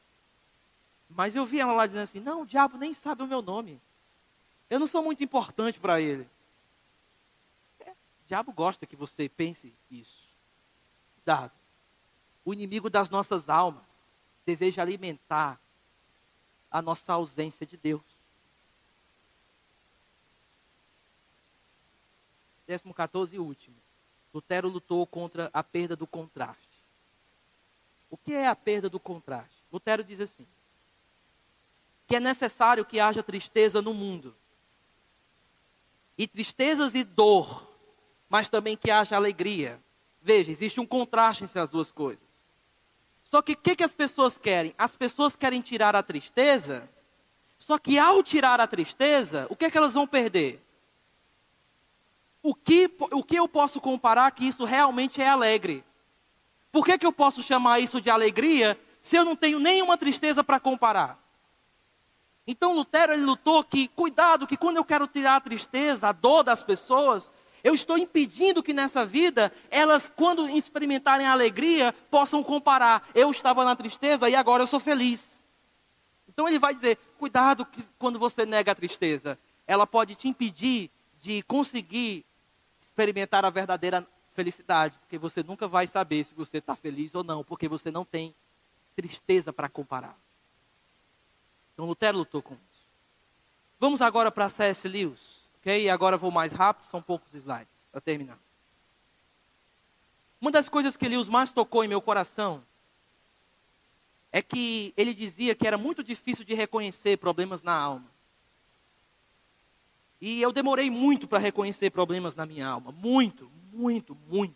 [1.10, 3.82] mas eu vi ela lá dizendo assim, não, o diabo nem sabe o meu nome.
[4.70, 6.28] Eu não sou muito importante para ele.
[7.80, 10.28] É, o diabo gosta que você pense isso.
[11.16, 11.54] Cuidado.
[12.44, 13.97] O inimigo das nossas almas
[14.48, 15.60] deseja alimentar
[16.72, 18.02] a nossa ausência de Deus.
[22.66, 23.76] Décimo 14 e último.
[24.34, 26.66] Lutero lutou contra a perda do contraste.
[28.10, 29.66] O que é a perda do contraste?
[29.70, 30.48] Lutero diz assim:
[32.08, 34.34] que é necessário que haja tristeza no mundo.
[36.18, 37.70] E tristezas e dor,
[38.30, 39.78] mas também que haja alegria.
[40.22, 42.27] Veja, existe um contraste entre as duas coisas.
[43.30, 44.74] Só que o que, que as pessoas querem?
[44.78, 46.90] As pessoas querem tirar a tristeza,
[47.60, 50.64] só que ao tirar a tristeza, o que é que elas vão perder?
[52.42, 55.84] O que, o que eu posso comparar que isso realmente é alegre?
[56.72, 60.42] Por que, que eu posso chamar isso de alegria se eu não tenho nenhuma tristeza
[60.42, 61.22] para comparar?
[62.48, 66.44] Então Lutero ele lutou que, cuidado, que quando eu quero tirar a tristeza, a dor
[66.44, 67.30] das pessoas,
[67.68, 73.06] eu estou impedindo que nessa vida, elas, quando experimentarem a alegria, possam comparar.
[73.14, 75.54] Eu estava na tristeza e agora eu sou feliz.
[76.30, 79.38] Então ele vai dizer: cuidado que quando você nega a tristeza,
[79.68, 80.90] ela pode te impedir
[81.20, 82.26] de conseguir
[82.80, 87.44] experimentar a verdadeira felicidade, porque você nunca vai saber se você está feliz ou não,
[87.44, 88.34] porque você não tem
[88.96, 90.18] tristeza para comparar.
[91.74, 92.88] Então Lutero lutou com isso.
[93.78, 94.88] Vamos agora para C.S.
[94.88, 95.84] Lewis, ok?
[95.84, 98.40] E agora vou mais rápido, são poucos slides para terminar.
[100.40, 102.64] Uma das coisas que Lewis mais tocou em meu coração
[104.32, 108.10] é que ele dizia que era muito difícil de reconhecer problemas na alma.
[110.22, 112.92] E eu demorei muito para reconhecer problemas na minha alma.
[112.92, 114.56] Muito, muito, muito.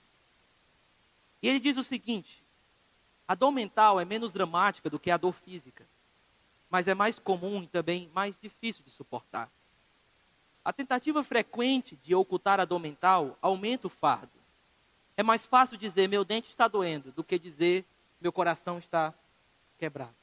[1.41, 2.43] E ele diz o seguinte:
[3.27, 5.85] a dor mental é menos dramática do que a dor física
[6.71, 9.51] mas é mais comum e também mais difícil de suportar.
[10.63, 14.31] A tentativa frequente de ocultar a dor mental aumenta o fardo.
[15.17, 17.85] É mais fácil dizer meu dente está doendo do que dizer
[18.19, 19.13] meu coração está
[19.77, 20.15] quebrado.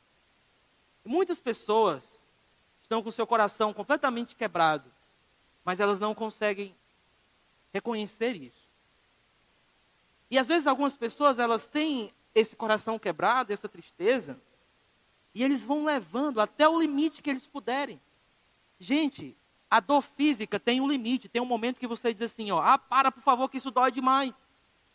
[1.04, 2.22] muitas pessoas
[2.80, 4.90] estão com seu coração completamente quebrado,
[5.64, 6.74] mas elas não conseguem
[7.72, 8.68] reconhecer isso.
[10.30, 14.40] E às vezes algumas pessoas elas têm esse coração quebrado, essa tristeza,
[15.34, 18.00] e eles vão levando até o limite que eles puderem.
[18.78, 19.36] Gente,
[19.70, 22.78] a dor física tem um limite, tem um momento que você diz assim, ó, ah,
[22.78, 24.34] para por favor que isso dói demais.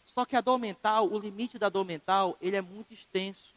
[0.04, 3.56] Só que a dor mental, o limite da dor mental, ele é muito extenso.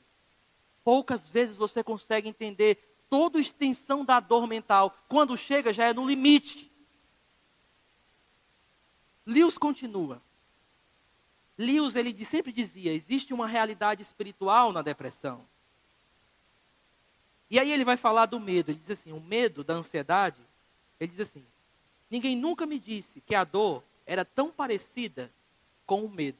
[0.85, 4.97] Poucas vezes você consegue entender toda a extensão da dor mental.
[5.09, 6.71] Quando chega, já é no limite.
[9.25, 10.23] Lewis continua.
[11.59, 15.45] Lewis, ele sempre dizia, existe uma realidade espiritual na depressão.
[17.51, 18.71] E aí ele vai falar do medo.
[18.71, 20.46] Ele diz assim: o medo da ansiedade.
[20.99, 21.45] Ele diz assim:
[22.11, 25.33] ninguém nunca me disse que a dor era tão parecida
[25.85, 26.39] com o medo.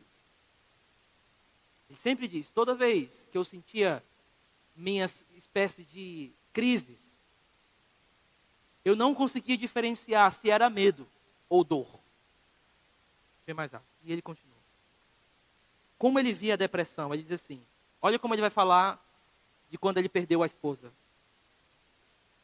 [1.89, 4.03] Ele sempre diz: toda vez que eu sentia
[4.75, 7.17] minhas espécie de crises,
[8.85, 11.09] eu não conseguia diferenciar se era medo
[11.49, 11.89] ou dor.
[13.47, 13.87] Vê mais alto.
[14.05, 14.57] E ele continua.
[15.99, 17.13] Como ele via a depressão?
[17.13, 17.63] Ele diz assim:
[18.01, 19.03] olha como ele vai falar
[19.71, 20.93] de quando ele perdeu a esposa.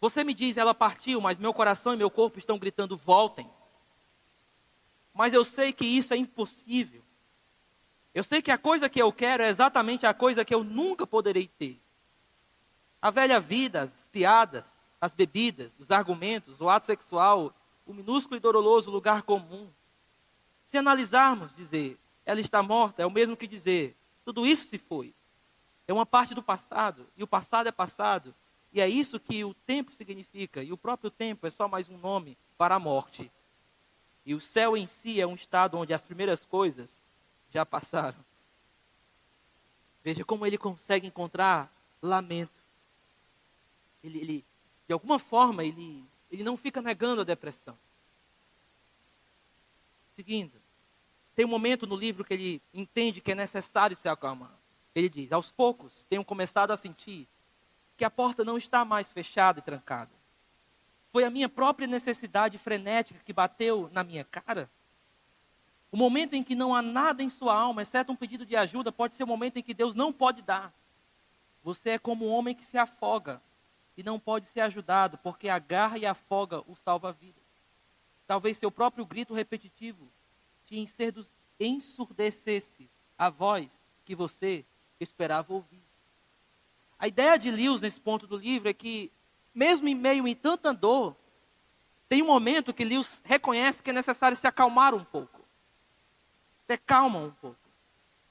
[0.03, 3.49] Você me diz, ela partiu, mas meu coração e meu corpo estão gritando: voltem.
[5.15, 7.05] Mas eu sei que isso é impossível.
[8.13, 11.07] Eu sei que a coisa que eu quero é exatamente a coisa que eu nunca
[11.07, 11.81] poderei ter.
[13.01, 14.67] A velha vida, as piadas,
[15.01, 17.55] as bebidas, os argumentos, o ato sexual,
[17.87, 19.71] o minúsculo e doloroso lugar comum.
[20.65, 21.97] Se analisarmos, dizer,
[22.27, 25.15] ela está morta, é o mesmo que dizer, tudo isso se foi.
[25.87, 28.35] É uma parte do passado, e o passado é passado.
[28.73, 31.99] E é isso que o tempo significa, e o próprio tempo é só mais um
[31.99, 33.31] nome para a morte.
[34.25, 37.03] E o céu em si é um estado onde as primeiras coisas
[37.51, 38.19] já passaram.
[40.03, 42.63] Veja como ele consegue encontrar lamento.
[44.03, 44.45] Ele, ele
[44.87, 47.79] de alguma forma, ele, ele não fica negando a depressão.
[50.11, 50.53] Seguindo,
[51.35, 54.53] tem um momento no livro que ele entende que é necessário se acalmar.
[54.95, 57.29] Ele diz: aos poucos tenho começado a sentir
[57.97, 60.11] que a porta não está mais fechada e trancada.
[61.11, 64.71] Foi a minha própria necessidade frenética que bateu na minha cara.
[65.91, 68.91] O momento em que não há nada em sua alma, exceto um pedido de ajuda,
[68.91, 70.73] pode ser o momento em que Deus não pode dar.
[71.63, 73.43] Você é como um homem que se afoga.
[73.95, 77.43] e não pode ser ajudado porque agarra e afoga o salva-vidas.
[78.27, 80.09] Talvez seu próprio grito repetitivo
[80.65, 80.79] te
[81.61, 82.89] ensurdecesse
[83.19, 84.65] a voz que você
[84.99, 85.83] esperava ouvir.
[87.03, 89.11] A ideia de Lewis nesse ponto do livro é que,
[89.53, 91.17] mesmo em meio a tanta dor,
[92.09, 95.41] tem um momento que Lewis reconhece que é necessário se acalmar um pouco.
[96.65, 97.59] Ter calma um pouco.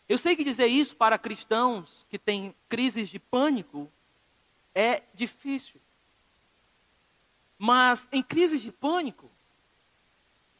[0.08, 3.92] Eu sei que dizer isso para cristãos que têm crises de pânico
[4.74, 5.82] é difícil.
[7.58, 9.30] Mas em crises de pânico,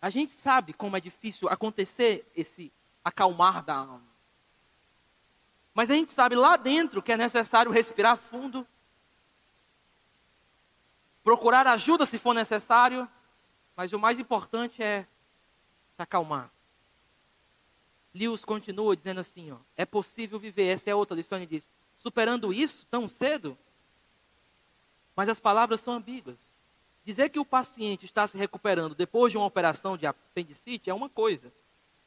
[0.02, 2.74] a gente sabe como é difícil acontecer esse
[3.06, 4.11] acalmar da alma.
[5.74, 8.68] Mas a gente sabe lá dentro que é necessário respirar fundo,
[11.24, 13.08] procurar ajuda se for necessário,
[13.76, 15.08] mas o mais importante é
[15.96, 16.52] se acalmar.
[18.14, 22.52] Lewis continua dizendo assim: ó, é possível viver, essa é outra lição, ele diz, superando
[22.52, 23.58] isso tão cedo?
[25.16, 26.58] Mas as palavras são ambíguas.
[27.04, 31.10] Dizer que o paciente está se recuperando depois de uma operação de apendicite é uma
[31.10, 31.52] coisa.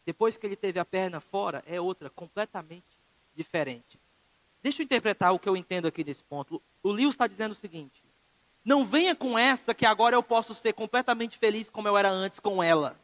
[0.04, 2.93] Depois que ele teve a perna fora, é outra, completamente
[3.34, 3.98] diferente.
[4.62, 6.62] Deixa eu interpretar o que eu entendo aqui nesse ponto.
[6.82, 8.02] O Lewis está dizendo o seguinte:
[8.64, 12.40] não venha com essa que agora eu posso ser completamente feliz como eu era antes
[12.40, 12.98] com ela.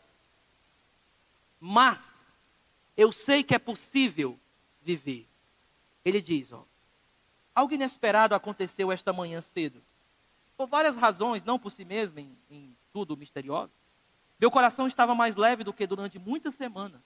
[1.60, 2.26] Mas
[2.96, 4.38] eu sei que é possível
[4.80, 5.28] viver.
[6.02, 6.64] Ele diz, ó,
[7.54, 9.82] algo inesperado aconteceu esta manhã cedo.
[10.56, 13.72] Por várias razões, não por si mesmo, em, em tudo misterioso.
[14.38, 17.02] Meu coração estava mais leve do que durante muitas semanas.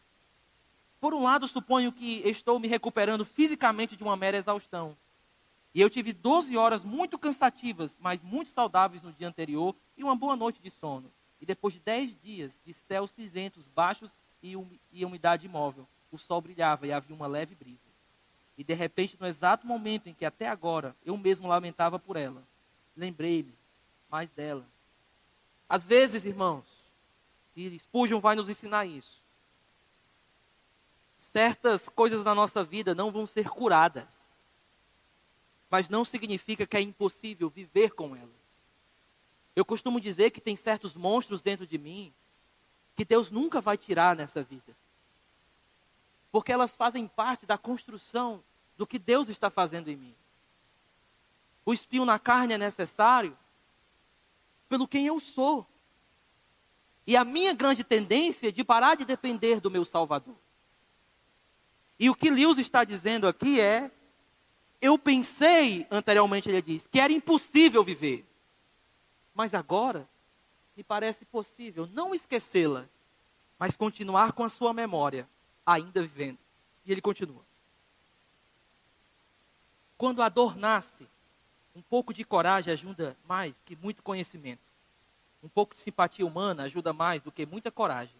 [1.05, 4.97] Por um lado, suponho que estou me recuperando fisicamente de uma mera exaustão.
[5.75, 10.17] E eu tive 12 horas muito cansativas, mas muito saudáveis no dia anterior e uma
[10.17, 11.13] boa noite de sono.
[11.43, 16.17] E depois de 10 dias de céus cinzentos, baixos e, um, e umidade imóvel, o
[16.17, 17.91] sol brilhava e havia uma leve brisa.
[18.57, 22.43] E de repente, no exato momento em que até agora eu mesmo lamentava por ela,
[22.97, 23.53] lembrei-me
[24.11, 24.67] mais dela.
[25.69, 26.65] Às vezes, irmãos,
[27.55, 29.23] e Spurgeon vai nos ensinar isso
[31.35, 34.07] certas coisas na nossa vida não vão ser curadas.
[35.69, 38.31] Mas não significa que é impossível viver com elas.
[39.57, 42.15] Eu costumo dizer que tem certos monstros dentro de mim
[42.95, 44.77] que Deus nunca vai tirar nessa vida.
[46.31, 48.41] Porque elas fazem parte da construção
[48.77, 50.15] do que Deus está fazendo em mim.
[51.67, 53.37] O espinho na carne é necessário
[54.69, 55.67] pelo quem eu sou.
[57.05, 60.44] E a minha grande tendência é de parar de depender do meu Salvador.
[61.99, 63.91] E o que Lewis está dizendo aqui é:
[64.81, 68.27] eu pensei, anteriormente ele diz, que era impossível viver.
[69.35, 70.09] Mas agora,
[70.77, 72.89] me parece possível não esquecê-la,
[73.59, 75.29] mas continuar com a sua memória,
[75.65, 76.39] ainda vivendo.
[76.85, 77.43] E ele continua.
[79.97, 81.09] Quando a dor nasce,
[81.75, 84.63] um pouco de coragem ajuda mais que muito conhecimento.
[85.43, 88.15] Um pouco de simpatia humana ajuda mais do que muita coragem.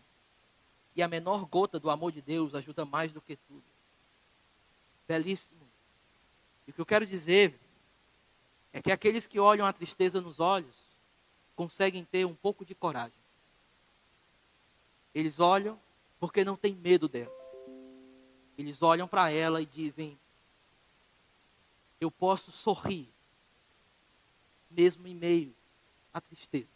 [0.95, 3.65] E a menor gota do amor de Deus ajuda mais do que tudo.
[5.09, 5.67] Belíssimo.
[6.67, 7.59] E o que eu quero dizer
[8.73, 10.75] é que aqueles que olham a tristeza nos olhos
[11.57, 13.19] conseguem ter um pouco de coragem.
[15.15, 15.79] Eles olham
[16.21, 17.35] porque não têm medo dela.
[18.57, 20.19] Eles olham para ela e dizem:
[22.01, 23.09] Eu posso sorrir,
[24.71, 25.55] mesmo em meio
[26.13, 26.73] à tristeza.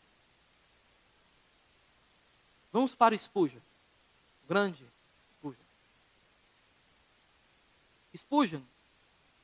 [2.73, 3.61] Vamos para o Spurgeon
[4.49, 4.85] grande
[5.37, 5.65] Spurgeon.
[8.17, 8.63] Spurgeon,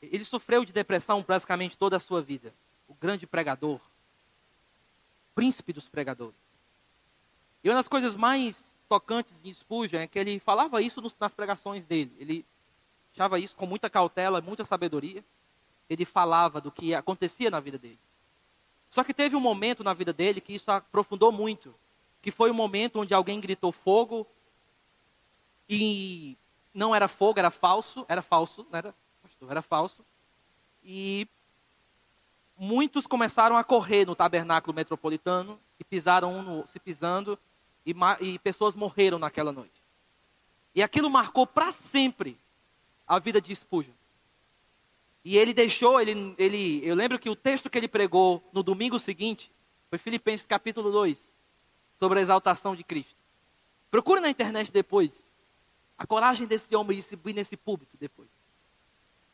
[0.01, 2.53] ele sofreu de depressão praticamente toda a sua vida.
[2.89, 3.81] O grande pregador,
[5.35, 6.35] príncipe dos pregadores.
[7.63, 11.85] E uma das coisas mais tocantes em Spurgeon é que ele falava isso nas pregações
[11.85, 12.13] dele.
[12.19, 12.45] Ele
[13.13, 15.25] achava isso com muita cautela, muita sabedoria.
[15.89, 17.99] Ele falava do que acontecia na vida dele.
[18.91, 21.75] Só que teve um momento na vida dele que isso aprofundou muito,
[22.23, 24.27] que foi o um momento onde alguém gritou fogo
[25.69, 26.37] e
[26.73, 28.95] não era fogo, era falso, era falso, não era,
[29.49, 30.05] era falso.
[30.85, 31.27] E
[32.57, 37.39] muitos começaram a correr no tabernáculo metropolitano e pisaram um no, se pisando
[37.85, 39.83] e, e pessoas morreram naquela noite.
[40.75, 42.37] E aquilo marcou para sempre
[43.07, 43.95] a vida de Spurgeon.
[45.25, 48.99] E ele deixou, ele, ele, eu lembro que o texto que ele pregou no domingo
[48.99, 49.51] seguinte
[49.89, 51.35] foi Filipenses capítulo 2,
[51.99, 53.15] sobre a exaltação de Cristo.
[53.91, 55.33] Procure na internet depois.
[55.97, 58.29] A coragem desse homem de subir nesse púlpito depois.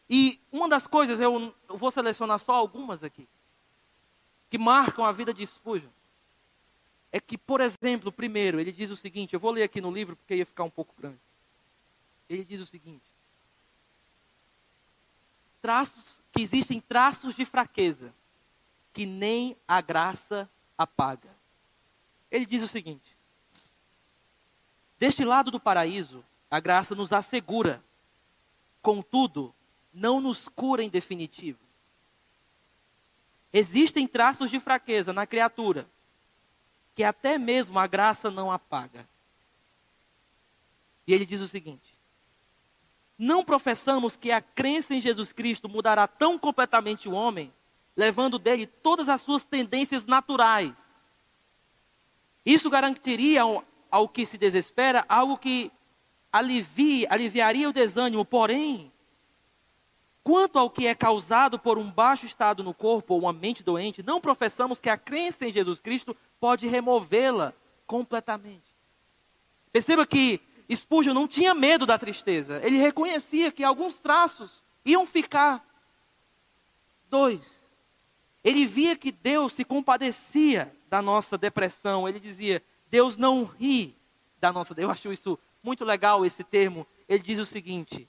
[0.09, 3.29] E uma das coisas, eu, eu vou selecionar só algumas aqui,
[4.51, 5.89] que marcam a vida de Spurgeon,
[7.13, 10.17] é que, por exemplo, primeiro, ele diz o seguinte, eu vou ler aqui no livro
[10.17, 11.19] porque ia ficar um pouco grande.
[12.29, 13.05] Ele diz o seguinte:
[15.61, 18.13] traços que existem traços de fraqueza
[18.93, 21.31] que nem a graça apaga.
[22.31, 23.17] Ele diz o seguinte:
[24.99, 27.83] Deste lado do paraíso, a graça nos assegura,
[28.83, 29.55] contudo,
[29.93, 31.61] não nos cura em definitivo.
[33.53, 35.89] Existem traços de fraqueza na criatura,
[36.95, 39.09] que até mesmo a graça não apaga.
[41.07, 41.97] E ele diz o seguinte:
[43.19, 47.53] Não professamos que a crença em Jesus Cristo mudará tão completamente o homem,
[47.97, 50.85] levando dele todas as suas tendências naturais.
[52.47, 55.71] Isso garantiria ao, ao que se desespera algo que
[56.33, 58.93] alivie, aliviaria o desânimo, porém,
[60.23, 64.03] Quanto ao que é causado por um baixo estado no corpo ou uma mente doente,
[64.03, 67.55] não professamos que a crença em Jesus Cristo pode removê-la
[67.87, 68.71] completamente.
[69.73, 70.41] Perceba que
[70.73, 72.61] Spurgeon não tinha medo da tristeza.
[72.63, 75.65] Ele reconhecia que alguns traços iam ficar.
[77.09, 77.69] Dois,
[78.45, 82.07] ele via que Deus se compadecia da nossa depressão.
[82.07, 83.97] Ele dizia: Deus não ri
[84.39, 84.75] da nossa.
[84.77, 86.87] Eu acho isso muito legal esse termo.
[87.09, 88.09] Ele diz o seguinte: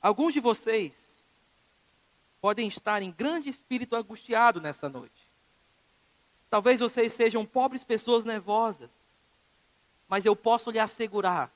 [0.00, 1.36] Alguns de vocês
[2.40, 5.30] podem estar em grande espírito angustiado nessa noite.
[6.48, 8.90] Talvez vocês sejam pobres pessoas nervosas,
[10.08, 11.52] mas eu posso lhe assegurar: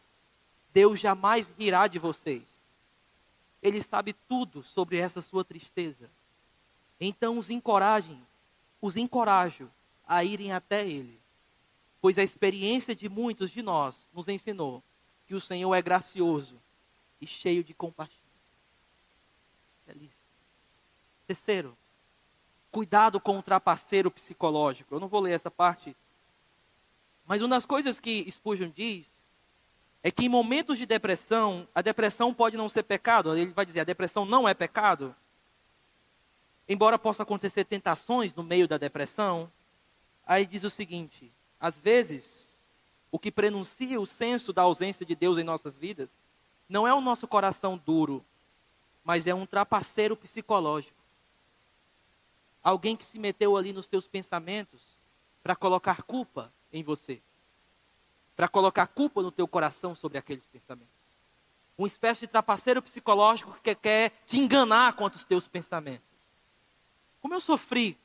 [0.73, 2.65] Deus jamais rirá de vocês.
[3.63, 6.11] Ele sabe tudo sobre essa sua tristeza.
[7.01, 8.23] Então os encorajem,
[8.81, 9.71] os encorajo
[10.07, 11.19] a irem até Ele,
[12.05, 14.85] pois a experiência de muitos de nós nos ensinou
[15.27, 16.61] que o Senhor é gracioso
[17.19, 18.29] e cheio de compaixão.
[19.87, 20.29] Belíssimo.
[21.27, 21.75] Terceiro,
[22.71, 24.95] cuidado com o trapaceiro psicológico.
[24.95, 25.97] Eu não vou ler essa parte,
[27.25, 29.11] mas uma das coisas que Spurgeon diz
[30.03, 33.35] é que em momentos de depressão, a depressão pode não ser pecado.
[33.35, 35.17] Ele vai dizer, a depressão não é pecado.
[36.69, 39.51] Embora possa acontecer tentações no meio da depressão,
[40.27, 42.61] aí diz o seguinte: às vezes,
[43.11, 46.11] o que prenuncia o senso da ausência de Deus em nossas vidas
[46.69, 48.25] não é o nosso coração duro,
[49.05, 50.97] mas é um trapaceiro psicológico.
[52.63, 54.83] Alguém que se meteu ali nos teus pensamentos
[55.43, 57.21] para colocar culpa em você.
[58.35, 60.91] Para colocar culpa no teu coração sobre aqueles pensamentos.
[61.77, 66.09] Uma espécie de trapaceiro psicológico que quer te enganar contra os teus pensamentos.
[67.21, 67.99] Como eu sofri,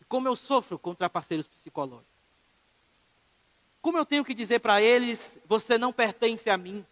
[0.00, 2.15] e como eu sofro com trapaceiros psicológicos.
[3.86, 6.84] Como eu tenho que dizer para eles, você não pertence a mim.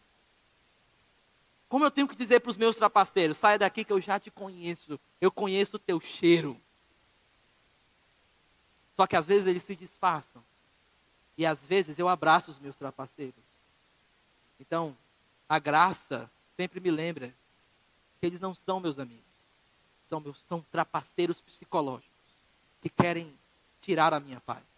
[1.68, 4.30] Como eu tenho que dizer para os meus trapaceiros: saia daqui que eu já te
[4.30, 6.57] conheço, eu conheço o teu cheiro.
[8.97, 10.40] Só que às vezes eles se disfarçam.
[11.36, 13.42] E às vezes eu abraço os meus trapaceiros.
[14.61, 14.97] Então,
[15.49, 17.34] a graça sempre me lembra
[18.20, 19.24] que eles não são meus amigos.
[20.09, 22.14] São, meus, são trapaceiros psicológicos
[22.80, 23.36] que querem
[23.80, 24.74] tirar a minha paz.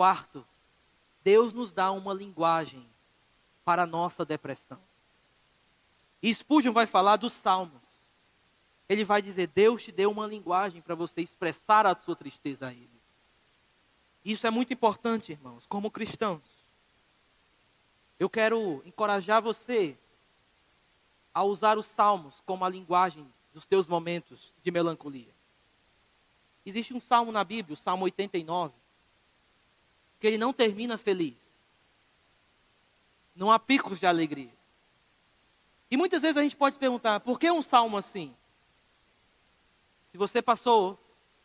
[0.00, 0.46] Quarto,
[1.22, 2.88] Deus nos dá uma linguagem
[3.62, 4.80] para a nossa depressão.
[6.22, 7.82] E Spurgeon vai falar dos salmos.
[8.88, 12.72] Ele vai dizer: Deus te deu uma linguagem para você expressar a sua tristeza a
[12.72, 12.88] Ele.
[14.24, 16.40] Isso é muito importante, irmãos, como cristãos.
[18.18, 19.98] Eu quero encorajar você
[21.34, 25.34] a usar os salmos como a linguagem dos teus momentos de melancolia.
[26.64, 28.79] Existe um salmo na Bíblia, o Salmo 89,
[30.20, 31.64] que ele não termina feliz.
[33.34, 34.52] Não há picos de alegria.
[35.90, 38.34] E muitas vezes a gente pode se perguntar, por que um salmo assim?
[40.08, 40.98] Se você passou,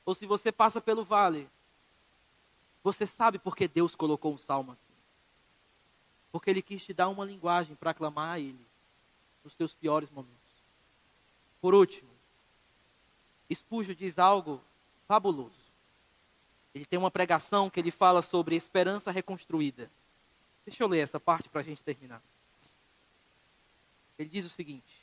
[0.05, 1.49] ou se você passa pelo vale,
[2.83, 4.93] você sabe por que Deus colocou um salmo assim.
[6.31, 8.63] Porque Ele quis te dar uma linguagem para aclamar a Ele
[9.43, 10.35] nos teus piores momentos.
[11.61, 12.09] Por último,
[13.49, 14.61] Espúgio diz algo
[15.07, 15.64] fabuloso.
[16.75, 19.89] Ele tem uma pregação que ele fala sobre esperança reconstruída.
[20.65, 22.21] Deixa eu ler essa parte para a gente terminar.
[24.19, 25.01] Ele diz o seguinte.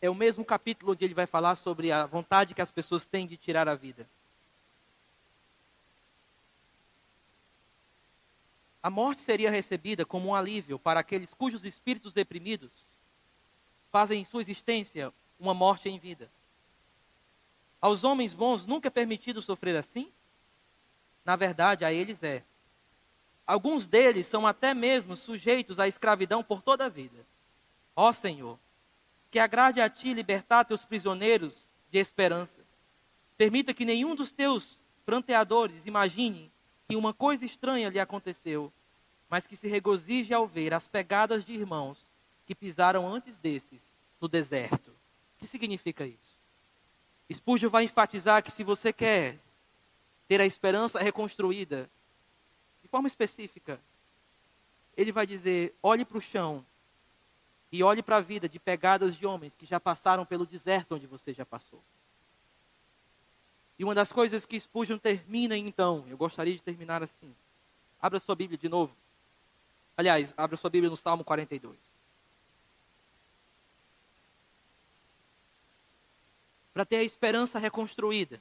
[0.00, 3.26] É o mesmo capítulo onde ele vai falar sobre a vontade que as pessoas têm
[3.26, 4.06] de tirar a vida.
[8.82, 12.70] A morte seria recebida como um alívio para aqueles cujos espíritos deprimidos
[13.90, 16.30] fazem em sua existência uma morte em vida.
[17.80, 20.10] Aos homens bons nunca é permitido sofrer assim?
[21.24, 22.42] Na verdade, a eles é.
[23.46, 27.24] Alguns deles são até mesmo sujeitos à escravidão por toda a vida.
[27.94, 28.58] Ó Senhor,
[29.30, 32.62] que agrade a ti libertar teus prisioneiros de esperança.
[33.36, 36.50] Permita que nenhum dos teus pranteadores imagine
[36.88, 38.72] que uma coisa estranha lhe aconteceu,
[39.28, 42.06] mas que se regozije ao ver as pegadas de irmãos
[42.46, 44.90] que pisaram antes desses no deserto.
[44.90, 46.27] O que significa isso?
[47.32, 49.38] Spurgeon vai enfatizar que se você quer
[50.26, 51.90] ter a esperança reconstruída,
[52.82, 53.80] de forma específica,
[54.96, 56.64] ele vai dizer: olhe para o chão
[57.70, 61.06] e olhe para a vida de pegadas de homens que já passaram pelo deserto onde
[61.06, 61.82] você já passou.
[63.78, 67.32] E uma das coisas que Spurgeon termina então, eu gostaria de terminar assim.
[68.00, 68.94] Abra sua Bíblia de novo.
[69.96, 71.76] Aliás, abra sua Bíblia no Salmo 42.
[76.78, 78.40] Para ter a esperança reconstruída.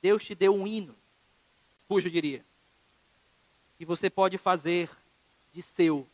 [0.00, 0.94] Deus te deu um hino,
[1.82, 2.44] Spurgeon diria,
[3.76, 4.88] que você pode fazer
[5.52, 6.06] de seu,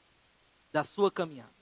[0.72, 1.52] da sua caminhada.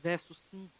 [0.00, 0.70] Verso 5.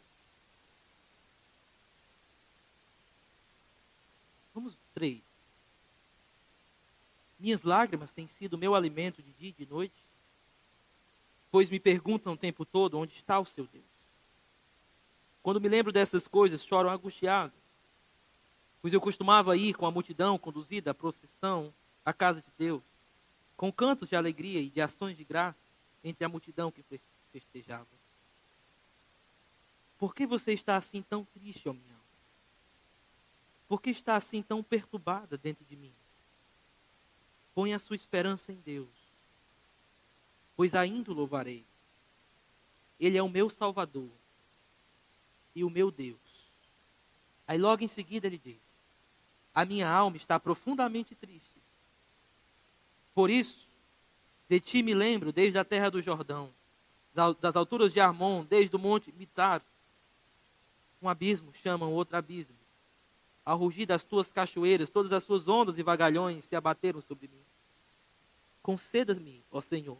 [4.53, 5.21] Vamos 3.
[7.39, 10.03] Minhas lágrimas têm sido meu alimento de dia e de noite,
[11.49, 13.83] pois me perguntam o tempo todo onde está o seu Deus.
[15.41, 17.53] Quando me lembro dessas coisas, choro angustiado,
[18.81, 21.73] pois eu costumava ir com a multidão conduzida à procissão
[22.05, 22.83] à casa de Deus,
[23.57, 25.59] com cantos de alegria e de ações de graça
[26.03, 26.83] entre a multidão que
[27.31, 28.00] festejava.
[30.01, 32.01] Por que você está assim tão triste, ó minha alma?
[33.67, 35.93] Por que está assim tão perturbada dentro de mim?
[37.53, 38.89] Põe a sua esperança em Deus,
[40.55, 41.63] pois ainda o louvarei.
[42.99, 44.09] Ele é o meu Salvador
[45.53, 46.17] e o meu Deus.
[47.47, 48.59] Aí logo em seguida ele diz:
[49.53, 51.61] A minha alma está profundamente triste.
[53.13, 53.67] Por isso,
[54.49, 56.51] de ti me lembro desde a terra do Jordão,
[57.39, 59.61] das alturas de Armon, desde o monte Mitar,
[61.01, 62.55] um abismo chamam outro abismo.
[63.43, 67.43] Ao rugir das tuas cachoeiras, todas as suas ondas e vagalhões se abateram sobre mim.
[68.61, 69.97] Conceda-me, ó Senhor,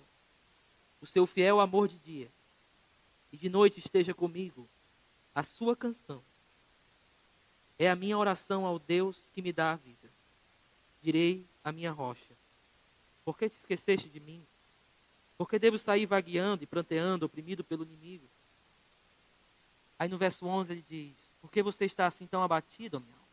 [1.02, 2.32] o seu fiel amor de dia,
[3.32, 4.70] e de noite esteja comigo
[5.34, 6.22] a sua canção.
[7.80, 10.12] É a minha oração ao Deus que me dá a vida.
[11.02, 12.36] Direi a minha rocha:
[13.26, 14.46] Por que te esqueceste de mim?
[15.36, 18.30] Por que devo sair vagueando e pranteando, oprimido pelo inimigo?
[20.02, 23.28] Aí no verso 11 ele diz: Por que você está assim tão abatido, minha alma?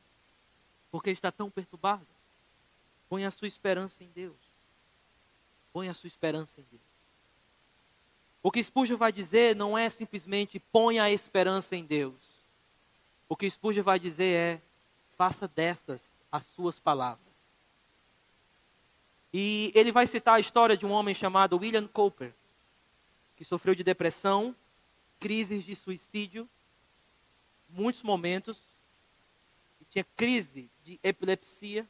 [0.90, 2.06] Por que está tão perturbado?
[3.08, 4.36] Põe a sua esperança em Deus.
[5.72, 6.82] Põe a sua esperança em Deus.
[8.42, 12.20] O que Spurgeon vai dizer não é simplesmente ponha a esperança em Deus.
[13.30, 14.62] O que Spurgeon vai dizer é
[15.16, 17.34] faça dessas as suas palavras.
[19.32, 22.34] E ele vai citar a história de um homem chamado William Cooper,
[23.38, 24.54] que sofreu de depressão,
[25.18, 26.46] crises de suicídio
[27.68, 28.58] muitos momentos,
[29.90, 31.88] tinha crise de epilepsia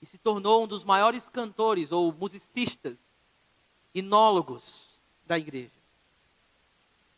[0.00, 2.98] e se tornou um dos maiores cantores ou musicistas,
[3.94, 4.88] inólogos
[5.26, 5.70] da igreja.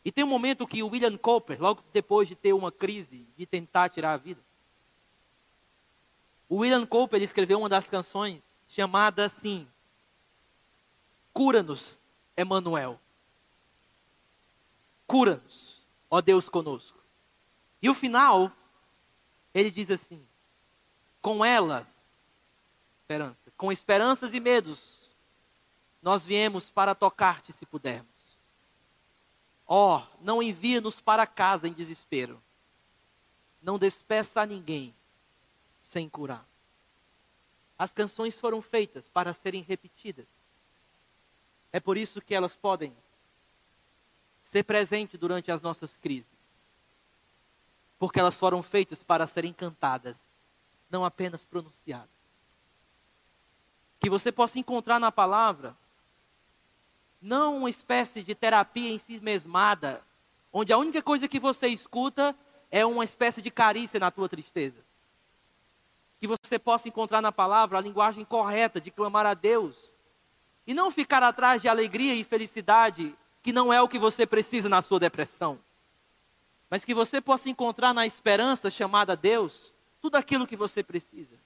[0.03, 3.45] E tem um momento que o William Cooper, logo depois de ter uma crise, de
[3.45, 4.41] tentar tirar a vida,
[6.49, 9.67] o William Cooper escreveu uma das canções chamada assim:
[11.31, 11.99] Cura-nos,
[12.35, 12.99] Emanuel.
[15.07, 17.02] Cura-nos, ó Deus conosco.
[17.83, 18.49] E o final,
[19.53, 20.25] ele diz assim:
[21.21, 21.85] com ela,
[23.01, 25.09] esperança, com esperanças e medos,
[26.01, 28.07] nós viemos para tocar-te se pudermos.
[29.67, 32.41] Ó, oh, não envia-nos para casa em desespero.
[33.61, 34.95] Não despeça a ninguém
[35.81, 36.45] sem curar.
[37.77, 40.27] As canções foram feitas para serem repetidas.
[41.71, 42.95] É por isso que elas podem
[44.45, 46.42] ser presentes durante as nossas crises
[48.03, 50.17] porque elas foram feitas para serem cantadas,
[50.91, 52.09] não apenas pronunciadas.
[53.97, 55.73] Que você possa encontrar na palavra
[57.21, 60.01] não uma espécie de terapia em si mesmada,
[60.51, 62.35] onde a única coisa que você escuta
[62.69, 64.83] é uma espécie de carícia na tua tristeza.
[66.19, 69.77] Que você possa encontrar na palavra a linguagem correta de clamar a Deus
[70.67, 74.67] e não ficar atrás de alegria e felicidade que não é o que você precisa
[74.67, 75.57] na sua depressão
[76.73, 79.71] mas que você possa encontrar na esperança chamada Deus
[80.01, 81.37] tudo aquilo que você precisa.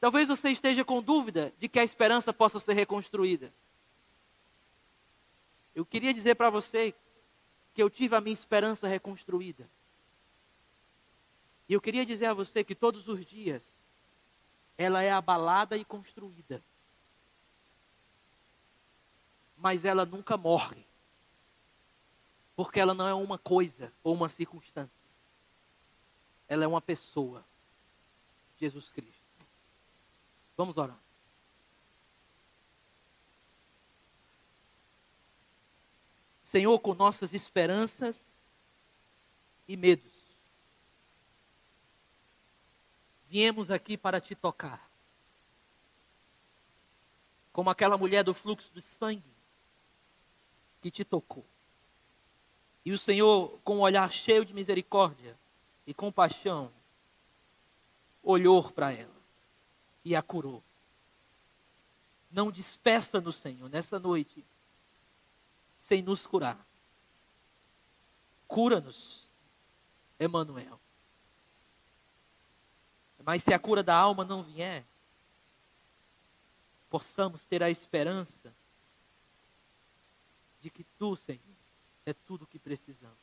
[0.00, 3.54] Talvez você esteja com dúvida de que a esperança possa ser reconstruída.
[5.72, 6.92] Eu queria dizer para você
[7.76, 9.70] que eu tive a minha esperança reconstruída.
[11.68, 13.62] E eu queria dizer a você que todos os dias
[14.76, 16.60] ela é abalada e construída.
[19.56, 20.85] Mas ela nunca morre.
[22.56, 25.06] Porque ela não é uma coisa ou uma circunstância.
[26.48, 27.44] Ela é uma pessoa.
[28.58, 29.20] Jesus Cristo.
[30.56, 30.98] Vamos orar.
[36.42, 38.32] Senhor, com nossas esperanças
[39.68, 40.12] e medos,
[43.28, 44.88] viemos aqui para te tocar.
[47.52, 49.22] Como aquela mulher do fluxo de sangue
[50.80, 51.44] que te tocou.
[52.86, 55.36] E o Senhor, com um olhar cheio de misericórdia
[55.84, 56.70] e compaixão,
[58.22, 59.16] olhou para ela
[60.04, 60.62] e a curou.
[62.30, 64.44] Não despeça no Senhor nessa noite
[65.76, 66.64] sem nos curar.
[68.46, 69.28] Cura-nos,
[70.16, 70.78] Emanuel.
[73.24, 74.86] Mas se a cura da alma não vier,
[76.88, 78.54] possamos ter a esperança
[80.60, 81.55] de que tu, Senhor,
[82.06, 83.18] é tudo o que precisamos.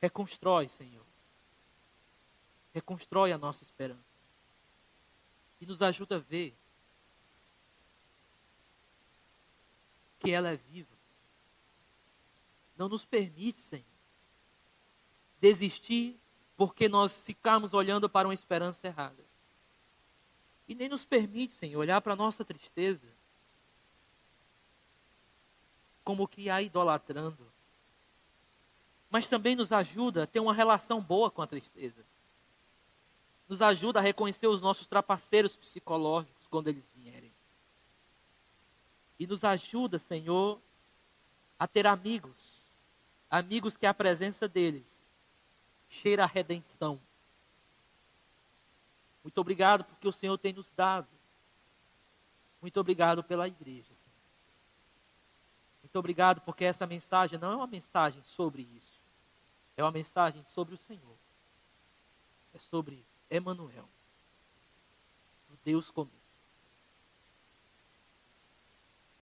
[0.00, 1.04] Reconstrói, Senhor.
[2.72, 4.00] Reconstrói a nossa esperança.
[5.60, 6.56] E nos ajuda a ver
[10.20, 10.96] que ela é viva.
[12.78, 13.84] Não nos permite, Senhor,
[15.40, 16.18] desistir
[16.56, 19.24] porque nós ficamos olhando para uma esperança errada.
[20.68, 23.19] E nem nos permite, Senhor, olhar para a nossa tristeza
[26.10, 27.46] como que a idolatrando.
[29.08, 32.04] Mas também nos ajuda a ter uma relação boa com a tristeza.
[33.48, 37.30] Nos ajuda a reconhecer os nossos trapaceiros psicológicos quando eles vierem.
[39.20, 40.60] E nos ajuda, Senhor,
[41.56, 42.54] a ter amigos.
[43.30, 45.08] Amigos que a presença deles
[45.88, 47.00] cheira a redenção.
[49.22, 51.06] Muito obrigado porque o Senhor tem nos dado.
[52.60, 53.99] Muito obrigado pela igreja.
[55.90, 59.00] Muito obrigado porque essa mensagem não é uma mensagem sobre isso.
[59.76, 61.16] É uma mensagem sobre o Senhor.
[62.54, 63.88] É sobre Emanuel.
[65.50, 66.19] O Deus conosco.